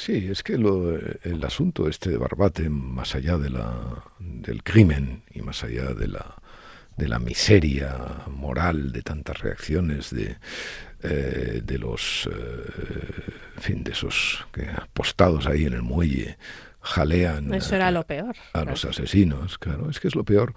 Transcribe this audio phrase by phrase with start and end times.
[0.00, 5.24] Sí, es que lo, el asunto este de Barbate, más allá de la, del crimen
[5.30, 6.36] y más allá de la,
[6.96, 10.38] de la miseria moral de tantas reacciones de,
[11.02, 16.38] eh, de los, eh, en fin, de esos que apostados ahí en el muelle
[16.80, 18.34] jalean Eso era lo peor.
[18.54, 20.54] a los asesinos, claro, es que es lo peor.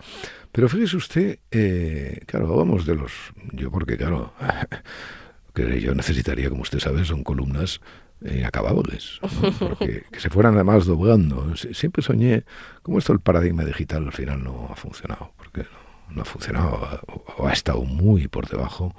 [0.54, 3.12] Pero fíjese usted, eh, claro, vamos de los,
[3.52, 4.32] yo porque claro,
[5.54, 7.82] que yo necesitaría, como usted sabe, son columnas
[8.26, 9.20] inacabables,
[9.60, 11.56] porque que se fueran además doblando.
[11.56, 12.44] Siempre soñé,
[12.82, 15.66] como esto el paradigma digital al final no ha funcionado, porque
[16.10, 17.02] no, ha funcionado
[17.38, 18.96] o, ha estado muy por debajo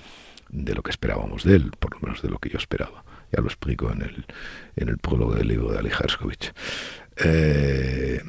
[0.50, 3.04] de lo que esperábamos de él, por lo menos de lo que yo esperaba.
[3.32, 4.24] Ya lo explico en el,
[4.76, 6.52] en el prólogo del libro de Ali Herskovich.
[7.16, 8.20] Eh,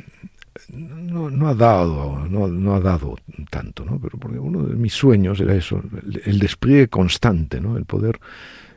[0.70, 3.18] no, no, ha dado no, no, ha dado
[3.50, 5.82] tanto no pero porque uno de mis sueños era eso
[6.24, 8.20] el, despliegue constante no el poder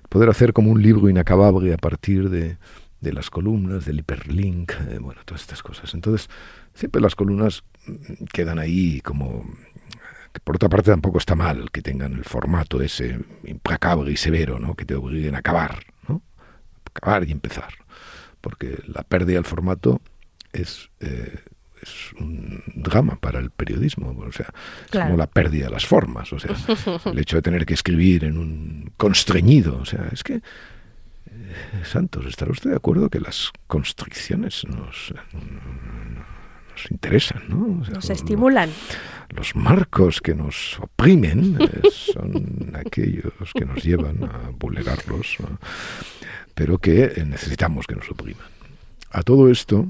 [0.08, 2.56] poder hacer como un libro inacabable a partir de,
[3.00, 5.94] de las columnas del hiperlink eh, bueno todas estas cosas.
[5.94, 6.28] Entonces
[6.74, 7.64] siempre las columnas
[8.32, 9.44] quedan ahí como
[10.44, 14.74] por otra parte tampoco está mal que tengan el formato ese implacable y severo no
[14.74, 16.22] que te obliguen a acabar no
[16.84, 17.72] acabar y empezar
[18.40, 20.00] porque la pérdida del formato
[20.52, 21.40] es eh,
[21.82, 24.52] es un drama para el periodismo, o sea,
[24.86, 26.54] es como la pérdida de las formas, o sea,
[27.04, 32.26] el hecho de tener que escribir en un constreñido, o sea, es que eh, Santos,
[32.26, 35.12] ¿estará usted de acuerdo que las constricciones nos,
[36.70, 37.84] nos interesan, ¿no?
[37.90, 38.70] nos estimulan.
[39.30, 45.36] Los, marcos que nos oprimen eh, son aquellos que nos llevan a vulnerarlos,
[46.54, 48.46] pero que eh, necesitamos que nos opriman.
[49.10, 49.86] A todo esto,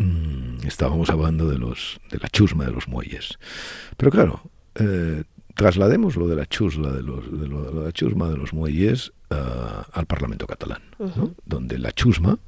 [0.00, 3.38] Mm, estábamos hablando de los de la chusma de los muelles.
[3.98, 4.40] Pero claro,
[4.76, 5.24] eh,
[5.54, 9.36] traslademos lo de la chusma de los de, la chusma de los muelles eh,
[9.92, 10.80] al Parlamento catalán,
[11.44, 12.38] donde la chusma,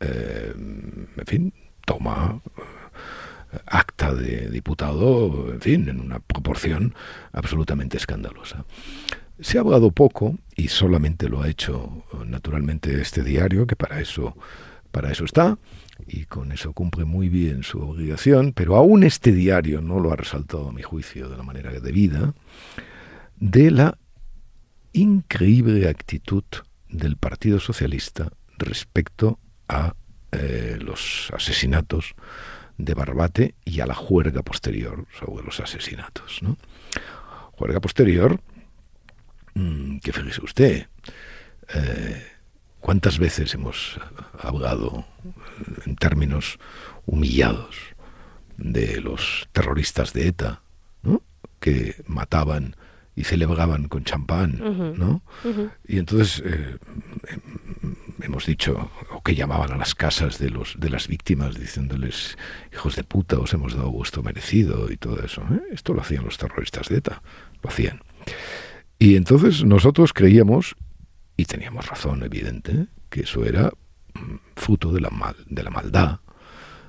[0.00, 2.40] eh, en fin, toma
[3.66, 6.92] acta de diputado, en fin, en una proporción
[7.32, 8.64] absolutamente escandalosa.
[9.38, 14.34] Se ha hablado poco y solamente lo ha hecho naturalmente este diario, que para eso
[14.96, 15.58] para eso está
[16.06, 20.16] y con eso cumple muy bien su obligación, pero aún este diario no lo ha
[20.16, 22.34] resaltado a mi juicio de la manera debida,
[23.38, 23.98] de la
[24.92, 26.44] increíble actitud
[26.88, 29.94] del Partido Socialista respecto a
[30.32, 32.14] eh, los asesinatos
[32.78, 36.42] de Barbate y a la juerga posterior sobre los asesinatos.
[36.42, 36.56] ¿no?
[37.52, 38.40] Juerga posterior,
[39.54, 40.86] mm, que fíjese usted,
[41.74, 42.26] eh,
[42.86, 43.98] ¿Cuántas veces hemos
[44.38, 45.04] hablado
[45.86, 46.56] en términos
[47.04, 47.74] humillados
[48.58, 50.62] de los terroristas de ETA,
[51.58, 52.76] que mataban
[53.16, 55.24] y celebraban con champán, ¿no?
[55.84, 56.76] Y entonces eh,
[58.22, 62.38] hemos dicho, o que llamaban a las casas de, los, de las víctimas diciéndoles,
[62.72, 65.42] hijos de puta, os hemos dado vuestro merecido y todo eso.
[65.50, 65.60] ¿eh?
[65.72, 67.20] Esto lo hacían los terroristas de ETA,
[67.64, 68.00] lo hacían.
[69.00, 70.76] Y entonces nosotros creíamos,
[71.36, 73.70] y teníamos razón, evidente, que eso era
[74.14, 76.20] mm, fruto de la, mal, de la maldad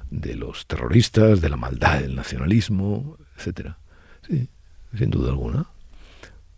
[0.09, 3.79] de los terroristas, de la maldad del nacionalismo, etcétera.
[4.27, 4.49] Sí,
[4.97, 5.67] sin duda alguna.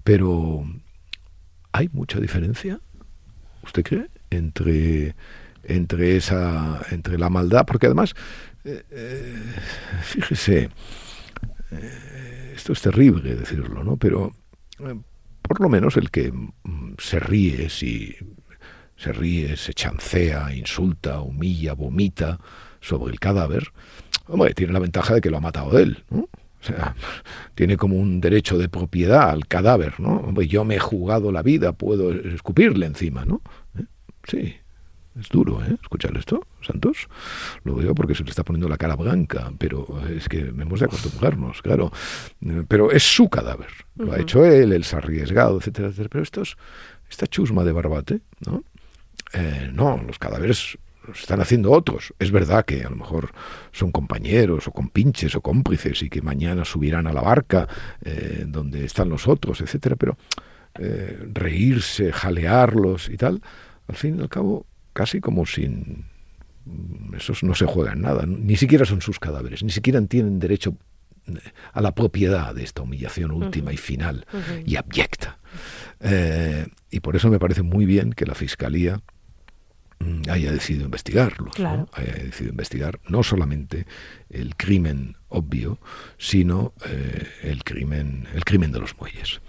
[0.04, 0.66] Pero
[1.72, 2.80] hay mucha diferencia,
[3.64, 4.10] ¿usted cree?
[4.30, 5.16] Entre,
[5.64, 8.14] entre esa, entre la maldad, porque además,
[8.64, 9.36] eh, eh,
[10.04, 10.70] fíjese,
[11.72, 13.98] eh, esto es terrible decirlo, ¿no?
[13.98, 14.36] Pero
[15.50, 18.16] por lo menos el que mm, se ríe si
[18.96, 22.38] se ríe, se chancea, insulta, humilla, vomita
[22.82, 23.72] sobre el cadáver,
[24.28, 26.20] hombre, tiene la ventaja de que lo ha matado él, ¿no?
[26.20, 26.96] O sea,
[27.56, 30.18] tiene como un derecho de propiedad al cadáver, ¿no?
[30.18, 33.42] Hombre, yo me he jugado la vida, puedo escupirle encima, ¿no?
[33.78, 33.86] ¿Eh?
[34.26, 34.56] Sí,
[35.18, 35.76] es duro, ¿eh?
[35.82, 37.08] Escuchar esto, Santos.
[37.64, 40.86] Lo digo porque se le está poniendo la cara blanca, pero es que hemos de
[40.86, 41.92] acostumbrarnos, claro.
[42.68, 43.70] Pero es su cadáver.
[43.96, 46.10] Lo ha hecho él, él se ha arriesgado, etcétera, etcétera.
[46.10, 46.56] Pero esto es,
[47.10, 48.64] esta chusma de barbate, ¿no?
[49.34, 50.78] Eh, no, los cadáveres
[51.08, 52.14] los están haciendo otros.
[52.20, 53.32] Es verdad que a lo mejor
[53.72, 57.68] son compañeros o compinches o cómplices y que mañana subirán a la barca
[58.04, 60.18] eh, donde están los otros, etcétera, pero
[60.76, 63.42] eh, reírse, jalearlos y tal,
[63.88, 66.06] al fin y al cabo casi como sin...
[67.16, 70.78] Esos no se juegan nada, ni siquiera son sus cadáveres, ni siquiera tienen derecho
[71.74, 74.26] a la propiedad de esta humillación última y final
[74.66, 75.40] y abyecta.
[76.00, 79.02] Eh, y por eso me parece muy bien que la Fiscalía
[80.00, 83.86] mm, haya decidido investigarlos, haya decidido investigar no solamente
[84.30, 85.80] el crimen obvio,
[86.18, 89.42] sino eh, el crimen, el crimen de los muelles.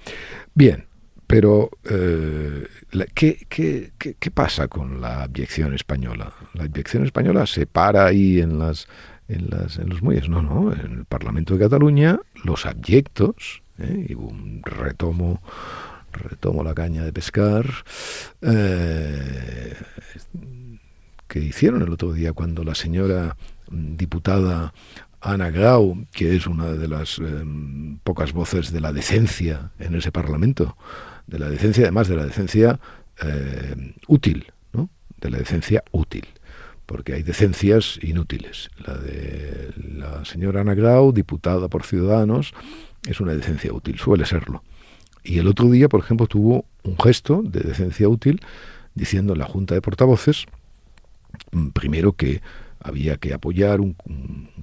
[0.55, 0.87] Bien,
[1.31, 2.67] pero eh,
[3.15, 6.33] ¿qué, qué, qué, pasa con la abyección española?
[6.55, 8.89] La abyección española se para ahí en las
[9.29, 10.29] en, las, en los muelles.
[10.29, 14.07] No, no, en el Parlamento de Cataluña los abyectos, ¿eh?
[14.09, 15.41] y un retomo,
[16.13, 17.65] retomo la caña de pescar,
[18.43, 19.77] eh,
[21.29, 23.37] que hicieron el otro día cuando la señora
[23.71, 24.75] diputada
[25.21, 30.11] Ana Grau, que es una de las em, pocas voces de la decencia en ese
[30.11, 30.77] Parlamento,
[31.31, 32.81] de la decencia, además de la decencia
[33.23, 34.91] eh, útil, ¿no?
[35.21, 36.27] de la decencia útil
[36.91, 38.69] porque hay decencias inútiles.
[38.85, 42.53] La de la señora Ana Grau, diputada por Ciudadanos,
[43.09, 44.65] es una decencia útil, suele serlo.
[45.23, 48.41] Y el otro día, por ejemplo, tuvo un gesto de decencia útil
[48.97, 50.47] diciendo en la Junta de Portavoces,
[51.53, 52.43] mm, primero que
[52.81, 53.95] había que apoyar un,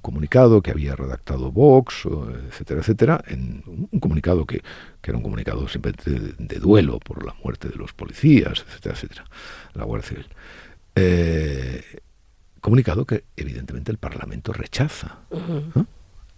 [0.02, 2.04] comunicado que había redactado Vox,
[2.48, 4.62] etcétera, etcétera, en un comunicado que,
[5.02, 9.24] era un comunicado siempre de, duelo por la muerte de los policías, etcétera, etcétera,
[9.74, 10.26] la Guardia Civil.
[10.96, 11.82] Eh,
[12.60, 15.20] comunicado que evidentemente el Parlamento rechaza.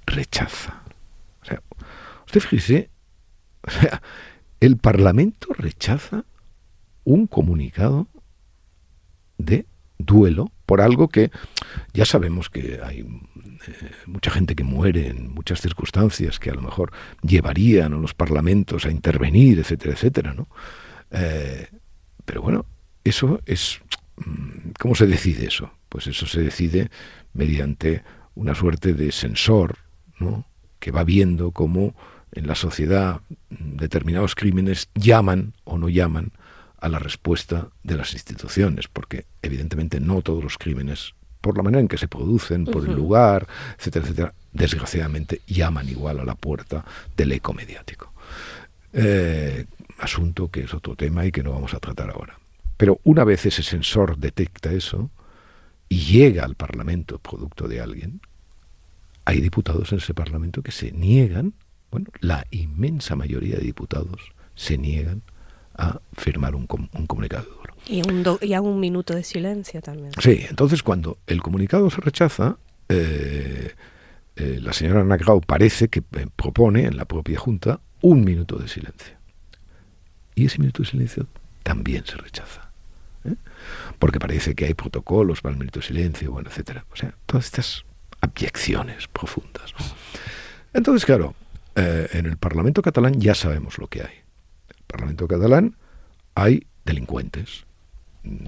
[0.07, 0.83] Rechaza.
[1.43, 1.63] O sea,
[2.27, 2.91] usted fíjese,
[3.67, 4.03] o sea,
[4.61, 6.25] el Parlamento rechaza
[7.05, 8.07] un comunicado
[9.39, 9.67] de
[9.99, 11.33] duelo por algo que
[11.93, 16.63] ya sabemos que hay eh, mucha gente que muere en muchas circunstancias que a lo
[16.63, 20.47] mejor llevarían a los parlamentos a intervenir, etcétera, etcétera, ¿no?
[21.11, 21.67] Eh,
[22.25, 22.67] pero bueno,
[23.03, 23.81] eso es
[24.19, 25.73] mm, ¿cómo se decide eso?
[25.89, 26.89] pues eso se decide
[27.33, 28.05] mediante
[28.37, 29.79] una suerte de sensor,
[30.21, 30.47] ¿no?
[30.79, 31.97] que va viendo cómo
[32.31, 36.31] en la sociedad determinados crímenes llaman o no llaman
[36.81, 41.81] a la respuesta de las instituciones, porque evidentemente no todos los crímenes, por la manera
[41.81, 43.47] en que se producen, por el lugar,
[43.79, 46.85] etcétera, etcétera, desgraciadamente llaman igual a la puerta
[47.17, 48.13] del eco mediático.
[48.93, 49.67] Eh,
[49.99, 52.39] asunto que es otro tema y que no vamos a tratar ahora.
[52.77, 55.11] Pero una vez ese sensor detecta eso,
[55.89, 58.21] y llega al Parlamento producto de alguien,
[59.25, 61.53] hay diputados en ese Parlamento que se niegan,
[61.91, 65.23] bueno, la inmensa mayoría de diputados se niegan
[65.77, 67.75] a firmar un, comunicado duro.
[67.87, 70.13] Y, un y a un minuto de silencio también.
[70.21, 72.57] Sí, entonces cuando el comunicado se rechaza,
[72.89, 73.75] eh,
[74.37, 78.69] eh, la señora Nagrau parece que eh, propone en la propia Junta un minuto de
[78.69, 79.17] silencio.
[80.35, 81.27] Y ese minuto de silencio
[81.63, 82.67] también se rechaza
[83.99, 86.87] porque parece que hay protocolos para el minuto de silencio, bueno, etcétera.
[86.91, 87.85] O sea, todas estas
[88.23, 89.75] abyecciones profundas.
[90.73, 91.35] Entonces, claro,
[91.75, 94.21] en el Parlamento catalán ya sabemos lo que hay.
[94.91, 95.77] Parlamento catalán
[96.35, 97.65] hay delincuentes.
[98.23, 98.47] Mm,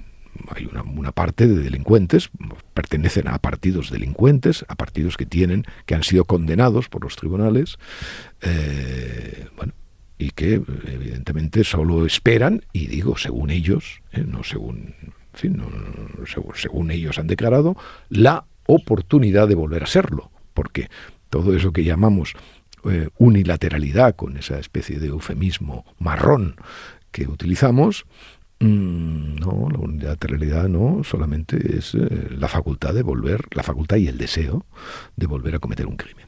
[0.48, 2.30] hay una, parte de delincuentes,
[2.72, 7.78] pertenecen a partidos delincuentes, a partidos que tienen, que han sido condenados por los tribunales,
[8.40, 9.74] eh, bueno,
[10.16, 14.94] y que evidentemente solo esperan, y digo según ellos, eh, no según
[15.34, 17.76] según, ellos han declarado,
[18.08, 20.88] la oportunidad de volver a serlo, porque
[21.30, 22.34] todo eso que llamamos
[22.84, 26.56] eh, unilateralidad, con esa especie de eufemismo marrón
[27.10, 28.06] que utilizamos,
[28.60, 34.08] mm, no, la unilateralidad no, solamente es eh, la facultad de volver, la facultad y
[34.08, 34.66] el deseo
[35.16, 36.26] de volver a cometer un crimen.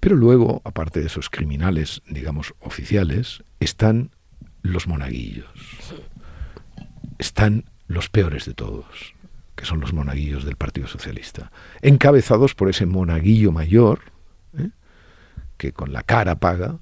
[0.00, 4.10] Pero luego, aparte de esos criminales, digamos, oficiales, están
[4.62, 5.46] los monaguillos.
[7.18, 9.14] Están los peores de todos,
[9.54, 14.11] que son los monaguillos del Partido Socialista, encabezados por ese monaguillo mayor.
[15.62, 16.78] Que con la cara paga,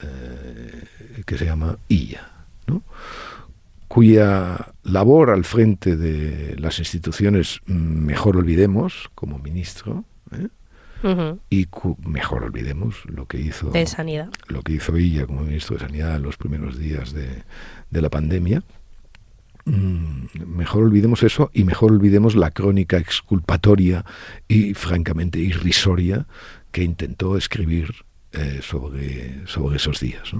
[0.00, 0.84] eh,
[1.24, 2.28] que se llama Illa,
[3.88, 10.48] cuya labor al frente de las instituciones mejor olvidemos como ministro, ¿eh?
[11.48, 11.68] y
[12.04, 14.28] mejor olvidemos lo que hizo de sanidad.
[14.48, 17.44] lo que hizo ella como ministro de sanidad en los primeros días de,
[17.88, 18.62] de la pandemia
[19.68, 24.02] Mm, mejor olvidemos eso y mejor olvidemos la crónica exculpatoria
[24.48, 26.26] y francamente irrisoria
[26.72, 27.92] que intentó escribir
[28.32, 30.30] eh, sobre, sobre esos días,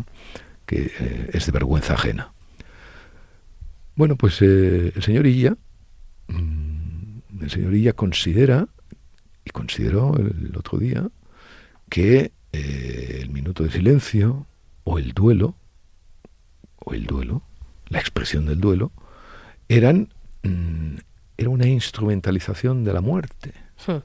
[0.66, 2.32] que eh, es de vergüenza ajena.
[3.96, 5.56] Bueno, pues eh, el señor Illa,
[6.28, 8.68] mm, el señor Illa considera,
[9.44, 11.08] y consideró el otro día,
[11.88, 14.46] que el minuto de silencio
[14.84, 15.54] o el duelo,
[16.78, 17.42] o el duelo,
[17.88, 18.92] la expresión del duelo,
[19.68, 20.96] eran mm,
[21.36, 23.54] era una instrumentalización de la muerte
[23.86, 24.02] Hmm.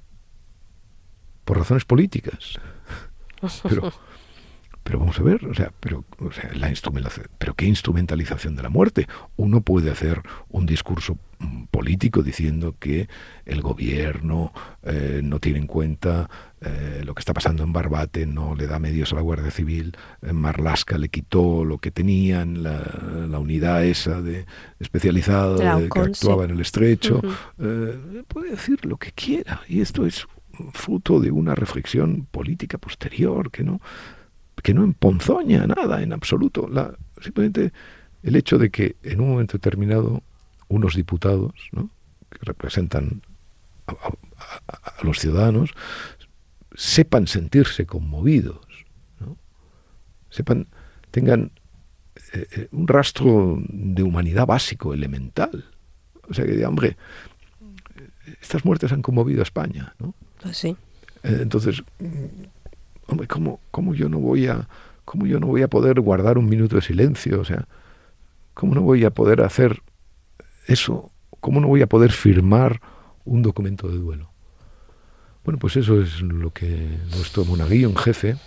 [1.45, 2.59] por razones políticas.
[3.63, 3.91] Pero,
[4.83, 6.71] pero vamos a ver, o sea, pero, o sea, la
[7.37, 9.07] pero qué instrumentalización de la muerte.
[9.37, 13.07] Uno puede hacer un discurso mm, político diciendo que
[13.45, 14.51] el gobierno
[14.83, 16.29] eh, no tiene en cuenta
[16.61, 19.95] eh, lo que está pasando en Barbate, no le da medios a la Guardia Civil,
[20.21, 22.81] en Marlasca le quitó lo que tenían, la,
[23.29, 24.45] la unidad esa de
[24.79, 27.21] especializada de- que actuaba en el estrecho.
[27.57, 30.25] Eh, puede decir lo que quiera y esto es
[30.73, 33.81] fruto de una reflexión política posterior que no
[34.61, 37.73] que no emponzoña nada en absoluto la, simplemente
[38.21, 40.21] el hecho de que en un momento determinado
[40.69, 41.89] unos diputados ¿no?
[42.29, 43.21] que representan
[43.87, 45.71] a, los ciudadanos
[46.75, 48.59] sepan sentirse conmovidos
[50.29, 50.67] sepan
[51.11, 51.51] tengan
[52.33, 55.65] eh, eh, un rastro de humanidad básico elemental
[56.29, 56.95] o sea que hombre
[58.41, 60.13] estas muertes han conmovido a España ¿no?
[60.43, 60.63] Pues.
[60.65, 60.75] Eh,
[61.23, 62.43] Entonces, mm,
[63.07, 64.67] hombre, ¿cómo, cómo yo no voy a
[65.05, 67.39] cómo yo no voy a poder guardar un minuto de silencio?
[67.41, 67.67] O sea,
[68.53, 69.81] ¿cómo no voy a poder hacer
[70.67, 71.11] eso?
[71.39, 72.81] ¿Cómo no voy a poder firmar
[73.25, 74.29] un documento de duelo?
[75.43, 78.37] Bueno, pues eso es lo que nuestro monaguillo en jefe,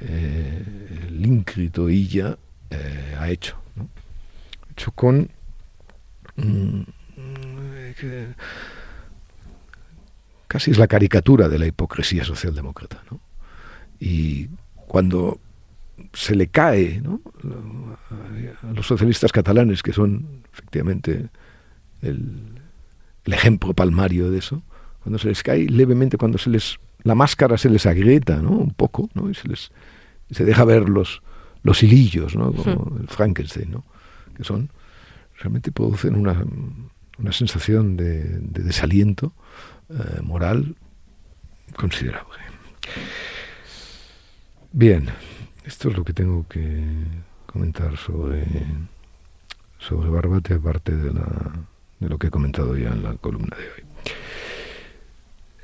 [0.00, 0.62] eh,
[1.08, 2.38] el íncrito Illa,
[2.70, 3.56] eh, ha hecho.
[3.74, 3.88] ¿no?
[4.72, 5.30] Hecho con
[6.36, 6.80] mm,
[8.00, 8.28] que-
[10.48, 13.02] casi es la caricatura de la hipocresía socialdemócrata.
[13.10, 13.20] ¿no?
[13.98, 15.40] Y cuando
[16.12, 17.20] se le cae ¿no?
[18.62, 21.28] a los socialistas catalanes, que son efectivamente
[22.02, 22.60] el,
[23.24, 24.62] el ejemplo palmario de eso,
[25.02, 28.50] cuando se les cae levemente, cuando se les la máscara se les agrieta ¿no?
[28.50, 29.30] un poco, ¿no?
[29.30, 29.70] y se les
[30.30, 31.22] se deja ver los,
[31.62, 32.52] los hilillos, ¿no?
[32.52, 33.84] como el Frankenstein, ¿no?
[34.36, 34.70] que son
[35.38, 36.44] realmente producen una,
[37.18, 39.32] una sensación de, de desaliento
[39.88, 40.76] eh, moral
[41.76, 42.38] considerable.
[44.72, 45.08] Bien,
[45.64, 46.84] esto es lo que tengo que
[47.46, 48.44] comentar sobre,
[49.78, 51.52] sobre Barbate, aparte de, la,
[52.00, 53.86] de lo que he comentado ya en la columna de hoy.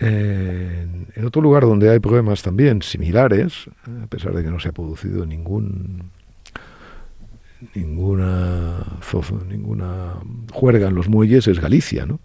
[0.04, 3.68] En, otro lugar donde hay problemas también similares,
[4.02, 6.10] a pesar de que no se ha producido ningún
[7.76, 8.84] ninguna
[9.48, 10.14] ninguna
[10.50, 12.18] juerga en los muelles es Galicia, ¿no?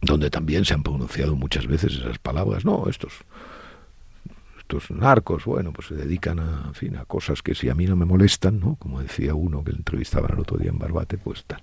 [0.00, 2.64] Donde también se han pronunciado muchas veces esas palabras.
[2.64, 3.12] No, estos
[4.58, 7.86] estos narcos, bueno, pues se dedican a, en fin, a cosas que si a mí
[7.86, 8.74] no me molestan, ¿no?
[8.76, 11.62] Como decía uno que le entrevistaban el otro día en Barbate, pues tal.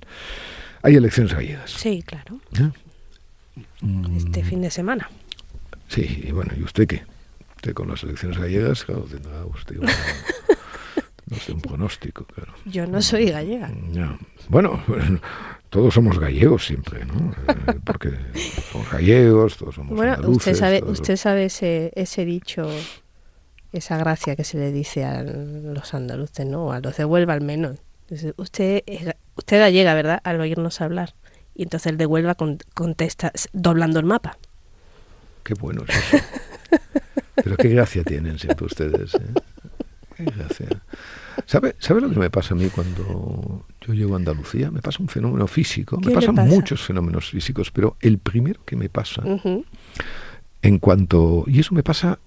[0.83, 1.69] Hay elecciones gallegas.
[1.71, 2.39] Sí, claro.
[2.57, 2.71] ¿eh?
[3.81, 5.09] Mm, Este fin de semana.
[5.89, 7.03] Sí, y bueno, ¿y usted qué?
[7.57, 9.91] Usted con las elecciones gallegas, claro, tendrá usted, una-
[11.29, 12.53] no sé, un pronóstico, claro.
[12.65, 13.69] Yo no soy gallega.
[13.91, 14.17] Ya.
[14.47, 14.81] Bueno,
[15.73, 17.31] todos somos gallegos siempre, ¿no?
[17.47, 18.11] Eh, Porque
[18.71, 22.69] somos gallegos, todos somos Bueno, usted sabe, todos- usted sabe ese, ese dicho,
[23.71, 26.71] esa gracia que se le dice a los andaluces, ¿no?
[26.71, 27.79] A los de Huelva al menos.
[28.37, 29.01] Usted, es
[29.35, 30.21] usted gallega, ¿verdad?
[30.23, 31.15] Al oírnos hablar.
[31.55, 34.37] Y entonces el de Huelva con- contesta doblando el mapa.
[35.43, 36.23] Qué bueno es eso.
[37.43, 39.33] Pero qué gracia tienen siempre ustedes, ¿eh?
[40.17, 40.67] Qué gracia.
[41.45, 44.71] ¿Sabe, ¿Sabe lo que me pasa a mí cuando yo llego a Andalucía?
[44.71, 45.99] Me pasa un fenómeno físico.
[45.99, 46.49] ¿Qué Me pasan pasa?
[46.49, 49.23] muchos fenómenos físicos, pero el primero que me pasa
[50.61, 52.19] en cuanto y eso me pasa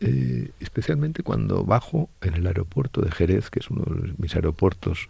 [0.00, 5.08] eh, especialmente cuando bajo en el aeropuerto de Jerez que es uno de mis aeropuertos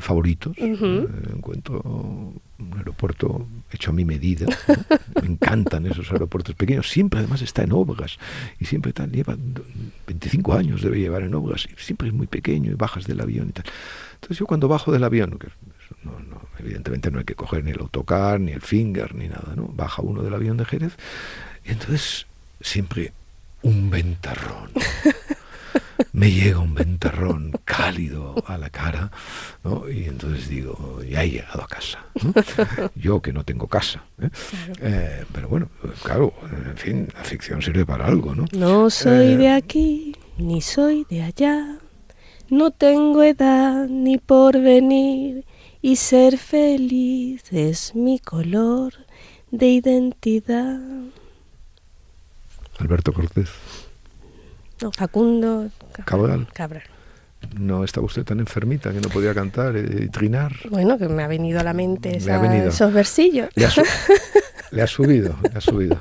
[0.00, 0.86] favoritos Ujú.
[0.86, 5.20] Eh, encuentro un aeropuerto hecho a mi medida ¿no?
[5.20, 8.18] me encantan esos aeropuertos pequeños siempre además está en obras
[8.58, 9.36] y siempre tal lleva
[10.06, 13.48] 25 años debe llevar en obras y siempre es muy pequeño y bajas del avión
[13.50, 13.64] y tal
[14.14, 17.62] entonces yo cuando bajo del avión que eso no, no, evidentemente no hay que coger
[17.64, 20.96] ni el autocar ni el finger ni nada no baja uno del avión de Jerez
[21.66, 22.26] y entonces
[22.60, 23.12] siempre
[23.64, 24.70] un ventarrón.
[26.12, 29.10] Me llega un ventarrón cálido a la cara,
[29.62, 29.88] ¿no?
[29.88, 32.04] Y entonces digo, ya he llegado a casa.
[32.22, 32.32] ¿no?
[32.94, 34.04] Yo que no tengo casa.
[34.20, 34.30] ¿eh?
[34.80, 35.68] Eh, pero bueno,
[36.02, 38.44] claro, en fin, la ficción sirve para algo, ¿no?
[38.52, 41.78] No soy Eh, de aquí, ni soy de allá.
[42.50, 45.44] No tengo edad ni porvenir.
[45.80, 48.94] Y ser feliz es mi color
[49.50, 50.80] de identidad.
[52.78, 53.50] Alberto Cortés,
[54.82, 55.68] No, Facundo
[56.04, 56.48] Cabral.
[56.52, 56.82] Cabral.
[57.58, 60.52] ¿no estaba usted tan enfermita que no podía cantar y trinar?
[60.70, 62.68] Bueno, que me ha venido a la mente esa- ha venido.
[62.70, 63.50] esos versillos.
[63.54, 63.70] Le ha,
[64.70, 66.00] le ha subido, le ha subido.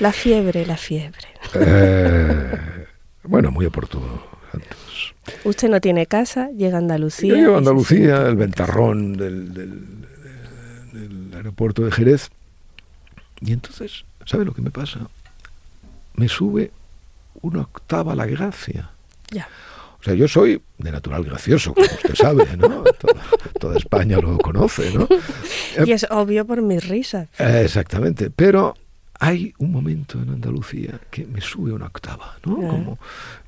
[0.00, 1.26] La fiebre, la fiebre.
[1.54, 2.86] Eh,
[3.24, 4.22] bueno, muy oportuno,
[4.52, 5.14] Santos.
[5.44, 7.30] Usted no tiene casa, llega a Andalucía.
[7.30, 10.06] Yo llego a Andalucía, el ventarrón del, del-
[10.92, 12.30] del aeropuerto de Jerez.
[13.40, 15.00] Y entonces, ¿sabe lo que me pasa?
[16.14, 16.70] Me sube
[17.42, 18.90] una octava la gracia.
[19.30, 19.48] Ya.
[20.00, 22.68] O sea, yo soy de natural gracioso, como usted sabe, ¿no?
[22.98, 23.20] Toda,
[23.58, 25.08] toda España lo conoce, ¿no?
[25.84, 27.28] Y es obvio por mis risas.
[27.38, 28.74] Eh, Exactamente, pero
[29.20, 32.54] hay un momento en Andalucía que me sube una octava, ¿no?
[32.56, 32.98] Como,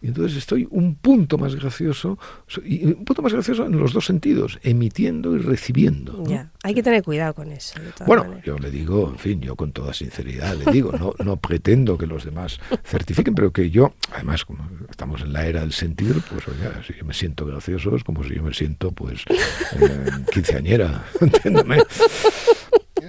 [0.02, 3.92] y entonces estoy un punto más gracioso, so- y un punto más gracioso en los
[3.92, 6.12] dos sentidos, emitiendo y recibiendo.
[6.14, 6.24] ¿no?
[6.28, 6.50] Ya.
[6.64, 7.74] Hay que tener cuidado con eso.
[8.04, 8.44] Bueno, maneras.
[8.44, 12.06] yo le digo, en fin, yo con toda sinceridad le digo, no, no pretendo que
[12.06, 16.46] los demás certifiquen, pero que yo, además, como estamos en la era del sentir, pues
[16.48, 21.04] oiga, si yo me siento gracioso es como si yo me siento, pues, eh, quinceañera,
[21.20, 21.78] entiéndeme.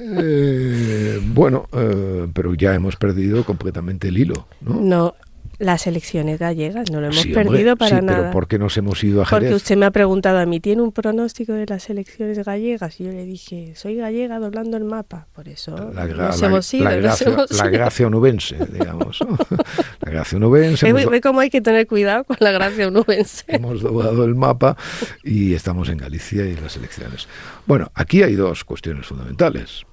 [0.03, 4.75] Eh, bueno, eh, pero ya hemos perdido completamente el hilo, ¿no?
[4.81, 5.15] No,
[5.59, 8.17] las elecciones gallegas no lo hemos Sí, hombre, perdido para sí, nada.
[8.19, 10.81] pero ¿por qué nos hemos ido a Porque usted me ha preguntado a mí, ¿tiene
[10.81, 12.99] un pronóstico de las elecciones gallegas?
[12.99, 15.27] Y yo le dije, soy gallega doblando el mapa.
[15.35, 16.83] Por eso La, nos la- hemos ido.
[16.85, 17.71] la gracia, hemos la ido.
[17.71, 19.19] gracia onubense, digamos.
[20.01, 20.91] la gracia onubense.
[20.91, 23.43] Ve, hemos- ve cómo hay que tener cuidado con la gracia onubense.
[23.47, 24.75] Hemos doblado el mapa
[25.23, 27.27] y estamos en Galicia y las elecciones.
[27.67, 29.85] Bueno, aquí hay dos cuestiones fundamentales.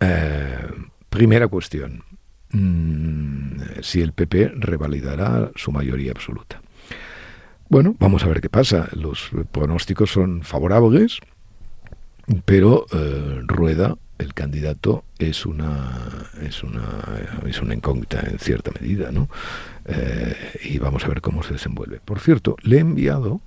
[0.00, 0.68] Eh,
[1.08, 2.02] primera cuestión,
[2.50, 6.60] mm, si el PP revalidará su mayoría absoluta.
[7.68, 8.88] Bueno, vamos a ver qué pasa.
[8.92, 11.20] Los pronósticos son favorables,
[12.44, 17.02] pero eh, Rueda, el candidato, es una es una
[17.46, 19.28] es una incógnita en cierta medida, ¿no?
[19.86, 22.00] Eh, y vamos a ver cómo se desenvuelve.
[22.04, 23.40] Por cierto, le he enviado,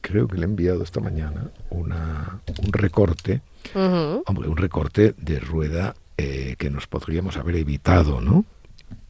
[0.00, 3.40] creo que le he enviado esta mañana una, un recorte,
[3.74, 8.44] hombre, un recorte de Rueda eh, que nos podríamos haber evitado, ¿no?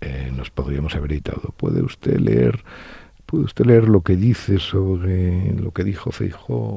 [0.00, 1.52] Eh, nos podríamos haber evitado.
[1.56, 2.62] ¿Puede usted leer?
[3.26, 6.74] ¿Puede usted leer lo que dice sobre lo que dijo Feijó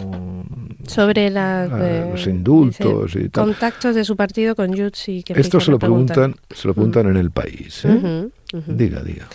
[0.88, 3.46] Sobre las, Ah, eh, los indultos dice, y tal.
[3.46, 5.24] contactos de su partido con Jutsi.
[5.24, 7.84] Que Esto se lo preguntan, se lo preguntan en el país.
[7.86, 7.94] ¿eh?
[7.94, 8.74] Ujú, ujú.
[8.76, 9.28] Diga, diga.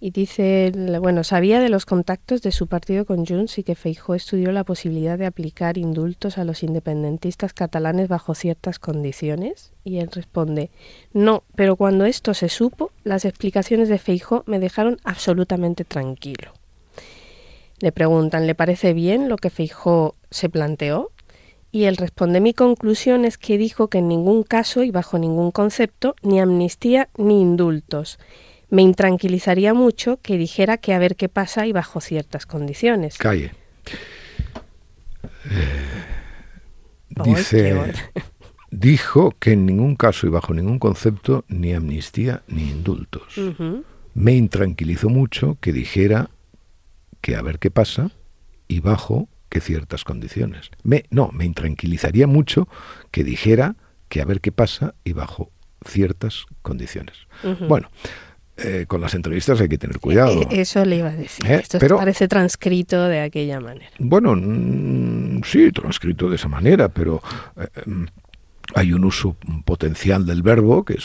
[0.00, 4.14] Y dice, bueno, sabía de los contactos de su partido con Junts y que Feijó
[4.14, 9.72] estudió la posibilidad de aplicar indultos a los independentistas catalanes bajo ciertas condiciones.
[9.82, 10.70] Y él responde,
[11.12, 16.52] no, pero cuando esto se supo, las explicaciones de Feijó me dejaron absolutamente tranquilo.
[17.80, 21.10] Le preguntan, ¿le parece bien lo que Feijó se planteó?
[21.74, 25.50] Y él responde, mi conclusión es que dijo que en ningún caso y bajo ningún
[25.50, 28.20] concepto ni amnistía ni indultos.
[28.74, 33.18] Me intranquilizaría mucho que dijera que a ver qué pasa y bajo ciertas condiciones.
[33.18, 33.52] Calle.
[35.48, 36.04] Eh,
[37.24, 37.92] dice,
[38.72, 43.40] dijo que en ningún caso y bajo ningún concepto ni amnistía ni indultos.
[44.12, 46.30] Me intranquilizó mucho que dijera
[47.20, 48.10] que a ver qué pasa
[48.66, 50.72] y bajo que ciertas condiciones.
[50.82, 52.66] Me, no, me intranquilizaría mucho
[53.12, 53.76] que dijera
[54.08, 55.52] que a ver qué pasa y bajo
[55.86, 57.16] ciertas condiciones.
[57.68, 57.88] Bueno,
[58.56, 60.42] eh, con las entrevistas hay que tener cuidado.
[60.42, 61.44] Eh, Eso le iba a decir.
[61.46, 63.90] Eh, Esto pero- parece transcrito de aquella manera.
[63.98, 67.20] Bueno, mm, sí, transcrito de esa manera, pero
[67.56, 67.66] eh,
[68.74, 71.04] hay un uso potencial del verbo que es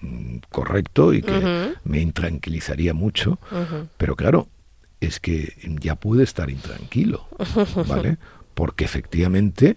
[0.00, 3.38] mm, correcto y que me intranquilizaría mucho,
[3.96, 4.48] pero claro,
[5.00, 7.28] es que ya puede estar intranquilo,
[7.86, 8.18] ¿vale?
[8.54, 9.76] Porque efectivamente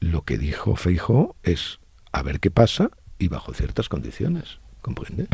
[0.00, 1.78] lo que dijo Feijo es
[2.10, 5.26] a ver qué pasa y bajo ciertas condiciones, ¿comprende?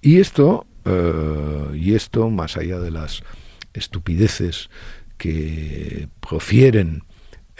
[0.00, 3.22] Y esto, eh, y esto, más allá de las
[3.74, 4.70] estupideces
[5.18, 7.02] que profieren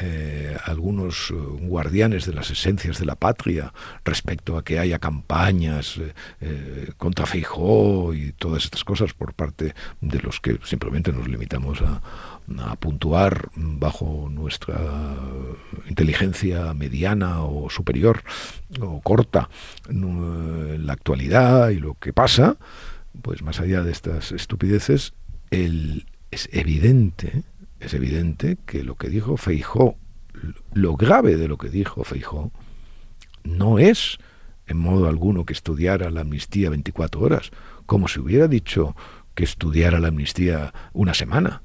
[0.00, 3.72] eh, algunos eh, guardianes de las esencias de la patria
[4.04, 6.00] respecto a que haya campañas
[6.40, 11.82] eh, contra Feijó y todas estas cosas por parte de los que simplemente nos limitamos
[11.82, 12.00] a,
[12.58, 14.78] a puntuar bajo nuestra
[15.88, 18.22] inteligencia mediana o superior
[18.80, 19.48] o corta
[19.88, 22.56] la actualidad y lo que pasa,
[23.22, 25.12] pues más allá de estas estupideces,
[25.50, 27.44] es evidente,
[27.80, 29.96] es evidente que lo que dijo Feijó,
[30.72, 32.50] lo grave de lo que dijo Feijó,
[33.44, 34.18] no es
[34.66, 37.50] en modo alguno que estudiara la amnistía 24 horas,
[37.86, 38.94] como si hubiera dicho
[39.34, 41.62] que estudiara la amnistía una semana.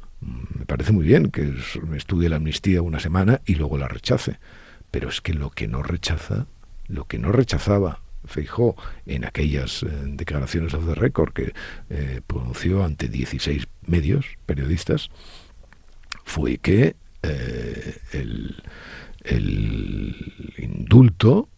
[0.73, 4.39] Parece muy bien que es- estudie la amnistía una semana y luego la rechace,
[4.89, 6.47] pero es que lo que no rechaza,
[6.87, 11.53] lo que no rechazaba Feijó en aquellas eh, declaraciones of the record que
[11.91, 15.11] eh, pronunció ante 16 medios periodistas,
[16.25, 18.63] fue que eh, el,
[20.57, 21.49] indulto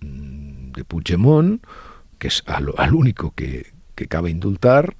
[0.00, 1.62] mm, de Puigdemont,
[2.18, 3.66] que es al, único que,
[4.08, 4.96] cabe indultar,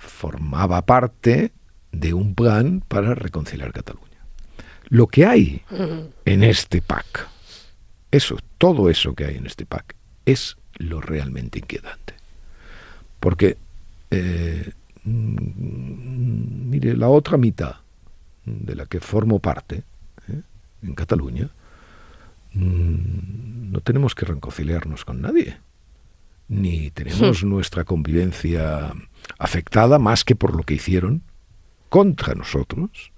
[0.00, 1.52] formaba parte
[1.92, 4.08] de un plan para reconciliar Cataluña.
[4.88, 5.62] Lo que hay
[6.24, 7.28] en este PAC,
[8.10, 9.94] eso, todo eso que hay en este pack
[10.26, 12.14] es lo realmente inquietante.
[13.20, 13.56] Porque,
[14.10, 14.72] eh,
[15.04, 17.76] mire, la otra mitad
[18.44, 19.84] de la que formo parte,
[20.28, 20.42] ¿eh?
[20.82, 21.48] en Cataluña,
[22.54, 25.58] mm, no tenemos que reconciliarnos con nadie,
[26.48, 28.92] ni tenemos nuestra convivencia
[29.38, 31.22] afectada más que por lo que hicieron
[31.92, 33.12] contra nosotros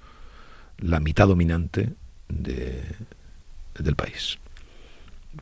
[0.79, 1.93] la mitad dominante
[2.29, 2.83] de,
[3.79, 4.41] del país.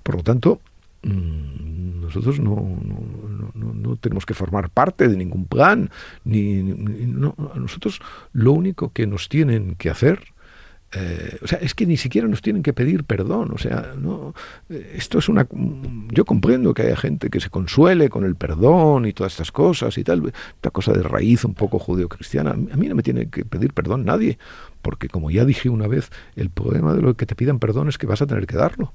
[0.03, 0.61] Por lo tanto,
[1.03, 2.79] mm, nosotros no,
[3.55, 5.89] no, tenemos que formar parte de ningún plan,
[6.25, 8.03] ni, nosotros
[8.35, 10.32] lo único que nos tienen que hacer
[10.95, 13.53] eh, o sea, es que ni siquiera nos tienen que pedir perdón.
[13.53, 14.35] O sea, no,
[14.69, 15.47] eh, esto es una.
[16.11, 19.97] Yo comprendo que haya gente que se consuele con el perdón y todas estas cosas
[19.97, 20.21] y tal.
[20.21, 22.51] Una cosa de raíz un poco judeocristiana.
[22.51, 24.39] A mí no me tiene que pedir perdón nadie,
[24.83, 27.97] porque como ya dije una vez, el problema de lo que te pidan perdón es
[27.97, 28.93] que vas a tener que darlo.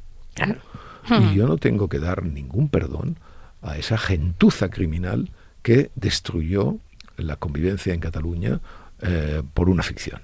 [1.09, 3.17] Y yo no tengo que dar ningún perdón
[3.61, 5.31] a esa gentuza criminal
[5.63, 6.77] que destruyó
[7.15, 8.59] la convivencia en Cataluña
[9.01, 10.21] eh, por una ficción.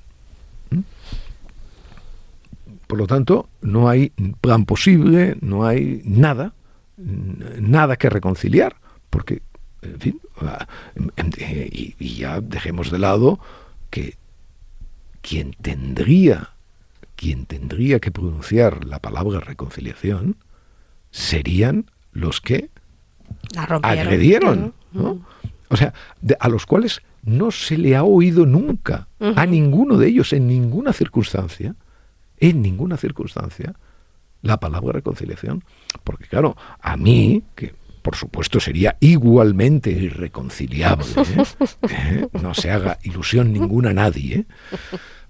[0.70, 0.80] ¿Mm?
[2.94, 6.54] Por lo tanto, no hay plan posible, no hay nada,
[6.96, 8.76] nada que reconciliar,
[9.10, 9.42] porque,
[9.82, 10.68] en fin, ah,
[11.40, 13.40] y, y ya dejemos de lado
[13.90, 14.16] que
[15.24, 16.52] quien tendría,
[17.16, 20.36] quien tendría que pronunciar la palabra reconciliación
[21.10, 22.70] serían los que
[23.82, 25.96] agredieron, o sea,
[26.40, 30.94] a los cuales no se le ha oído nunca a ninguno de ellos en ninguna
[30.94, 31.76] circunstancia,
[32.44, 33.74] en ninguna circunstancia,
[34.42, 35.64] la palabra reconciliación.
[36.04, 41.44] Porque claro, a mí, que por supuesto sería igualmente irreconciliable, ¿eh?
[41.90, 42.28] ¿Eh?
[42.42, 44.46] no se haga ilusión ninguna a nadie,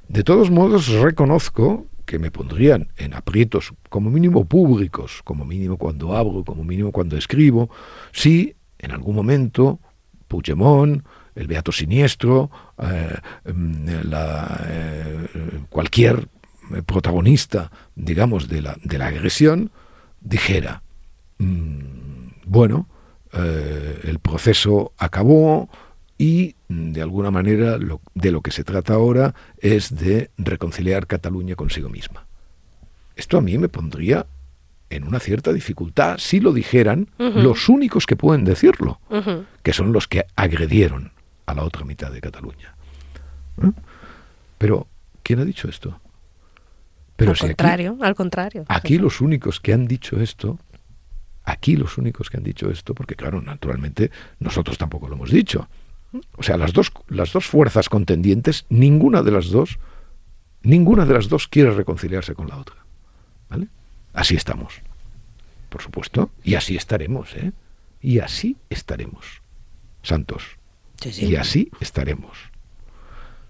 [0.08, 6.18] de todos modos, reconozco que me pondrían en aprietos como mínimo públicos, como mínimo cuando
[6.18, 7.70] hablo, como mínimo cuando escribo,
[8.12, 9.80] si en algún momento
[10.28, 12.50] Puigdemont, el Beato Siniestro,
[12.80, 13.16] eh,
[13.54, 13.86] mm,
[14.68, 15.28] eh,
[15.70, 16.28] cualquier
[16.82, 19.72] protagonista, digamos, de la, de la agresión,
[20.22, 20.82] dijera,
[21.38, 22.88] mm, bueno,
[23.34, 25.70] eh, el proceso acabó,
[26.18, 31.90] y de alguna manera de lo que se trata ahora es de reconciliar Cataluña consigo
[31.90, 32.26] misma.
[33.16, 34.26] Esto a mí me pondría
[34.90, 39.00] en una cierta dificultad si lo dijeran los únicos que pueden decirlo,
[39.64, 41.12] que son los que agredieron
[41.46, 42.76] a la otra mitad de Cataluña.
[43.62, 43.72] ¿Eh?
[44.58, 44.88] Pero,
[45.24, 46.00] ¿quién ha dicho esto?
[47.16, 48.66] Pero al contrario, al contrario.
[48.68, 50.60] Aquí los únicos que han dicho esto,
[51.44, 55.68] aquí los únicos que han dicho esto, porque claro, naturalmente nosotros tampoco lo hemos dicho,
[56.38, 59.80] o sea, las dos, las dos fuerzas contendientes, ninguna de las dos,
[60.62, 62.76] ninguna de las dos quiere reconciliarse con la otra.
[63.50, 63.68] ¿Vale?
[64.14, 64.82] Así estamos,
[65.70, 67.52] por supuesto, y así estaremos, ¿eh?
[68.02, 69.42] Y así estaremos,
[70.02, 70.58] santos.
[71.18, 72.38] Y así estaremos.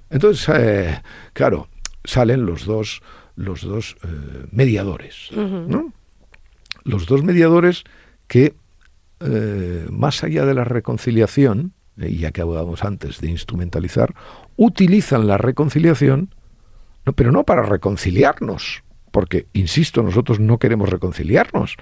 [0.10, 1.02] Entonces, eh,
[1.34, 1.68] claro,
[2.04, 3.02] salen los dos,
[3.36, 5.94] los dos eh, mediadores, ¿no?
[6.84, 7.84] Los dos mediadores
[8.28, 8.56] que,
[9.20, 14.14] eh, más allá de la reconciliación, eh, ya que hablábamos antes de instrumentalizar,
[14.58, 16.34] utilizan la reconciliación,
[17.06, 21.78] no, pero no para reconciliarnos, porque, insisto, nosotros no queremos reconciliarnos,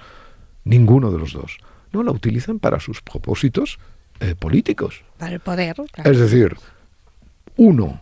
[0.64, 1.58] ninguno de los dos.
[1.92, 3.78] No, la utilizan para sus propósitos
[4.20, 5.02] eh, políticos.
[5.18, 5.76] Para el poder.
[6.04, 6.56] Es decir,
[7.56, 8.00] uno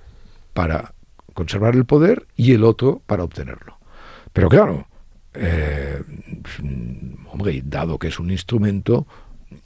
[0.52, 0.94] para
[1.40, 3.78] conservar el poder y el otro para obtenerlo.
[4.34, 4.86] Pero claro,
[5.32, 6.02] eh,
[7.32, 9.06] hombre, dado que es un instrumento,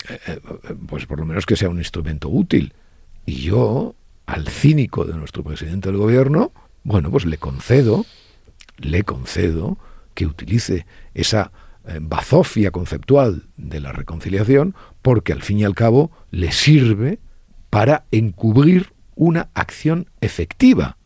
[0.09, 0.41] eh, eh,
[0.87, 2.75] pues por lo menos que sea un instrumento útil.
[3.27, 6.53] Y yo, al cínico de nuestro presidente del gobierno,
[6.85, 8.07] bueno, pues le concedo,
[8.79, 9.77] le concedo
[10.15, 11.51] que utilice esa
[12.01, 17.19] bazofia conceptual de la reconciliación, porque al fin y al cabo le sirve
[17.69, 20.97] para encubrir una acción efectiva,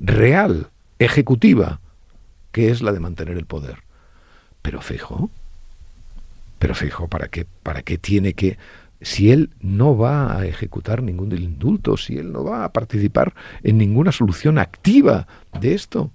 [0.00, 1.80] real, ejecutiva,
[2.52, 3.78] que es la de mantener el poder.
[4.62, 5.30] Pero fijo,
[6.58, 8.58] pero fijo, ¿para qué, ¿para qué tiene que...
[9.00, 13.32] Si él no va a ejecutar ningún indulto, si él no va a participar
[13.62, 15.28] en ninguna solución activa
[15.60, 16.10] de esto,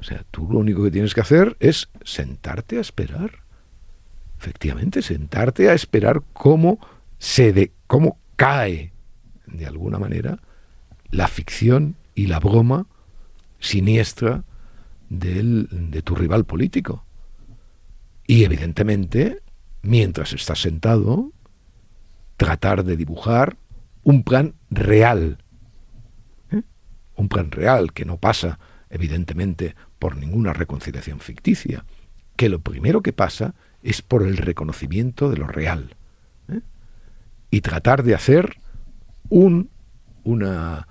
[0.00, 3.30] o sea, tú lo único que tienes que hacer es sentarte a esperar.
[4.38, 6.78] Efectivamente, sentarte a esperar cómo
[7.18, 8.92] se de, cómo cae
[9.46, 10.40] de alguna manera
[11.10, 12.86] la ficción y la broma
[13.60, 14.42] siniestra
[15.08, 17.04] del, de tu rival político.
[18.26, 19.42] Y evidentemente,
[19.82, 21.30] mientras estás sentado,
[22.36, 23.56] tratar de dibujar
[24.02, 25.38] un plan real.
[26.50, 26.62] ¿eh?
[27.14, 28.58] Un plan real que no pasa,
[28.90, 31.84] evidentemente, por ninguna reconciliación ficticia.
[32.36, 35.96] que lo primero que pasa es por el reconocimiento de lo real.
[36.48, 36.60] ¿eh?
[37.50, 38.58] Y tratar de hacer
[39.30, 39.70] un,
[40.22, 40.86] una,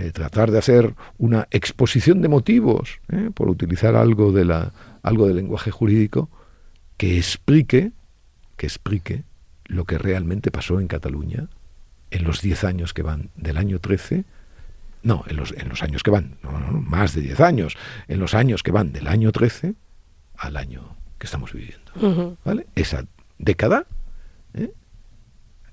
[0.00, 3.30] eh, tratar de hacer una exposición de motivos, ¿eh?
[3.34, 6.30] por utilizar algo, de la, algo del lenguaje jurídico,
[6.96, 7.92] que explique,
[8.56, 9.24] que explique
[9.66, 11.48] lo que realmente pasó en Cataluña
[12.10, 14.24] en los 10 años que van del año 13,
[15.02, 17.76] no, en los, en los años que van, no, no, más de 10 años,
[18.08, 19.74] en los años que van del año 13
[20.38, 22.36] al año que estamos viviendo.
[22.42, 22.66] ¿Vale?
[22.74, 23.04] Esa
[23.38, 23.84] década,
[24.54, 24.72] ¿eh?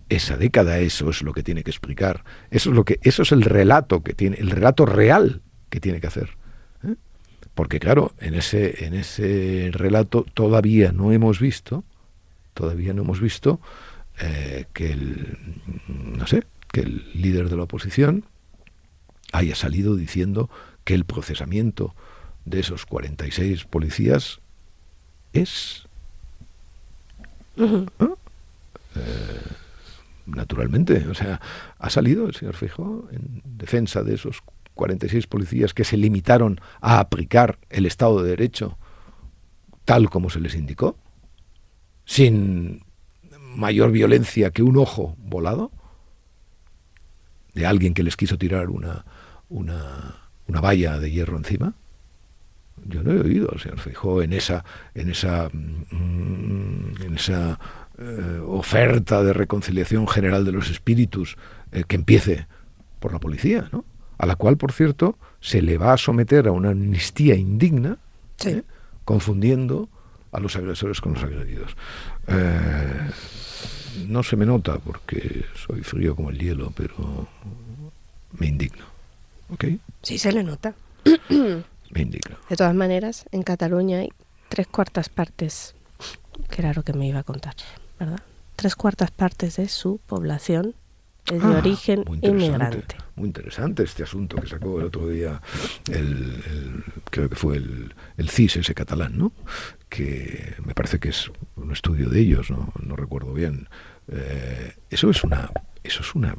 [0.10, 2.24] Esa década, eso es lo que tiene que explicar.
[2.50, 6.00] Eso es lo que, eso es el relato que tiene, el relato real que tiene
[6.00, 6.38] que hacer.
[6.84, 6.96] ¿eh?
[7.54, 11.84] Porque claro, en ese, en ese relato todavía no hemos visto,
[12.54, 13.60] todavía no hemos visto
[14.20, 15.38] eh, que el,
[15.88, 18.26] no sé, que el líder de la oposición
[19.34, 20.50] haya salido diciendo
[20.84, 21.93] que el procesamiento
[22.46, 24.39] de esos 46 policías
[25.34, 25.84] es...
[30.28, 31.42] naturalmente, o sea,
[31.80, 34.44] ha salido el señor Fijo en defensa de esos
[34.76, 38.78] 46 policías que se limitaron a aplicar el Estado de Derecho
[39.88, 40.98] tal como se les indicó,
[42.04, 42.84] sin
[43.56, 45.72] mayor violencia que un ojo volado
[47.54, 49.06] de alguien que les quiso tirar una,
[49.48, 51.74] una, una valla de hierro encima.
[52.86, 57.58] Yo no he oído al señor Feijóo en esa, en esa, mm, en esa
[57.99, 61.36] eh, oferta de reconciliación general de los espíritus
[61.71, 62.45] eh, que empiece
[62.99, 63.86] por la policía, ¿no?
[64.19, 67.97] a la cual, por cierto, se le va a someter a una amnistía indigna,
[68.45, 68.63] ¿eh?
[69.03, 69.89] confundiendo
[70.31, 71.75] a los agresores con los agredidos.
[74.07, 77.27] no se me nota porque soy frío como el hielo, pero
[78.38, 78.86] me indigno.
[79.49, 79.79] ¿Okay?
[80.03, 80.75] Sí, se le nota.
[81.29, 82.38] me indigno.
[82.49, 84.10] De todas maneras, en Cataluña hay
[84.49, 85.75] tres cuartas partes,
[86.49, 87.55] que era lo que me iba a contar,
[87.99, 88.19] ¿verdad?
[88.55, 90.73] Tres cuartas partes de su población
[91.25, 92.95] es de Ah, origen muy interesante, inmigrante.
[93.15, 95.41] Muy interesante este asunto que sacó el otro día,
[95.89, 99.31] el, el- creo que fue el, el CIS, ese catalán, ¿no?
[99.89, 103.67] Que me parece que es un estudio de ellos, no, no recuerdo bien.
[104.10, 105.49] Eh, eso es una,
[105.83, 106.36] eso es una,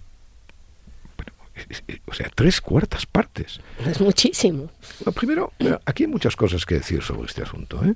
[2.06, 3.60] o sea, tres cuartas partes.
[3.84, 4.70] Es muchísimo.
[5.00, 5.52] Bueno, primero,
[5.84, 7.94] aquí hay muchas cosas que decir sobre este asunto, ¿eh?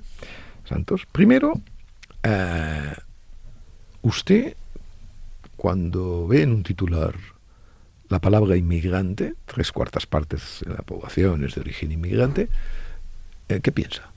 [0.67, 1.05] Santos.
[1.11, 1.53] Primero,
[2.23, 2.93] eh,
[4.03, 4.55] usted,
[5.57, 7.15] cuando ve en un titular
[8.09, 12.47] la palabra inmigrante, tres cuartas partes de la población es de origen inmigrante,
[13.49, 14.11] eh, ¿qué piensa?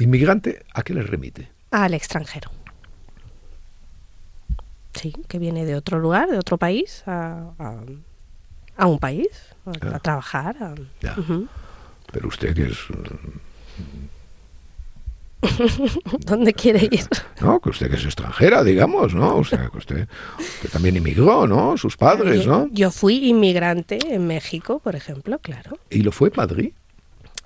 [0.00, 1.50] ¿Inmigrante a qué le remite?
[1.70, 2.50] Al extranjero.
[4.94, 7.80] Sí, que viene de otro lugar, de otro país, a, a-
[8.76, 9.28] a un país,
[9.66, 9.96] a, Ah.
[9.96, 10.56] a trabajar.
[12.12, 12.78] Pero usted que es...
[16.26, 17.04] ¿Dónde quiere ir?
[17.40, 19.36] No, que usted que es extranjera, digamos, ¿no?
[19.36, 20.08] O sea, que usted,
[20.60, 21.76] que también inmigró, ¿no?
[21.76, 22.68] Sus padres, ¿no?
[22.70, 25.78] Yo fui inmigrante en México, por ejemplo, claro.
[25.90, 26.72] Y lo fue Madrid.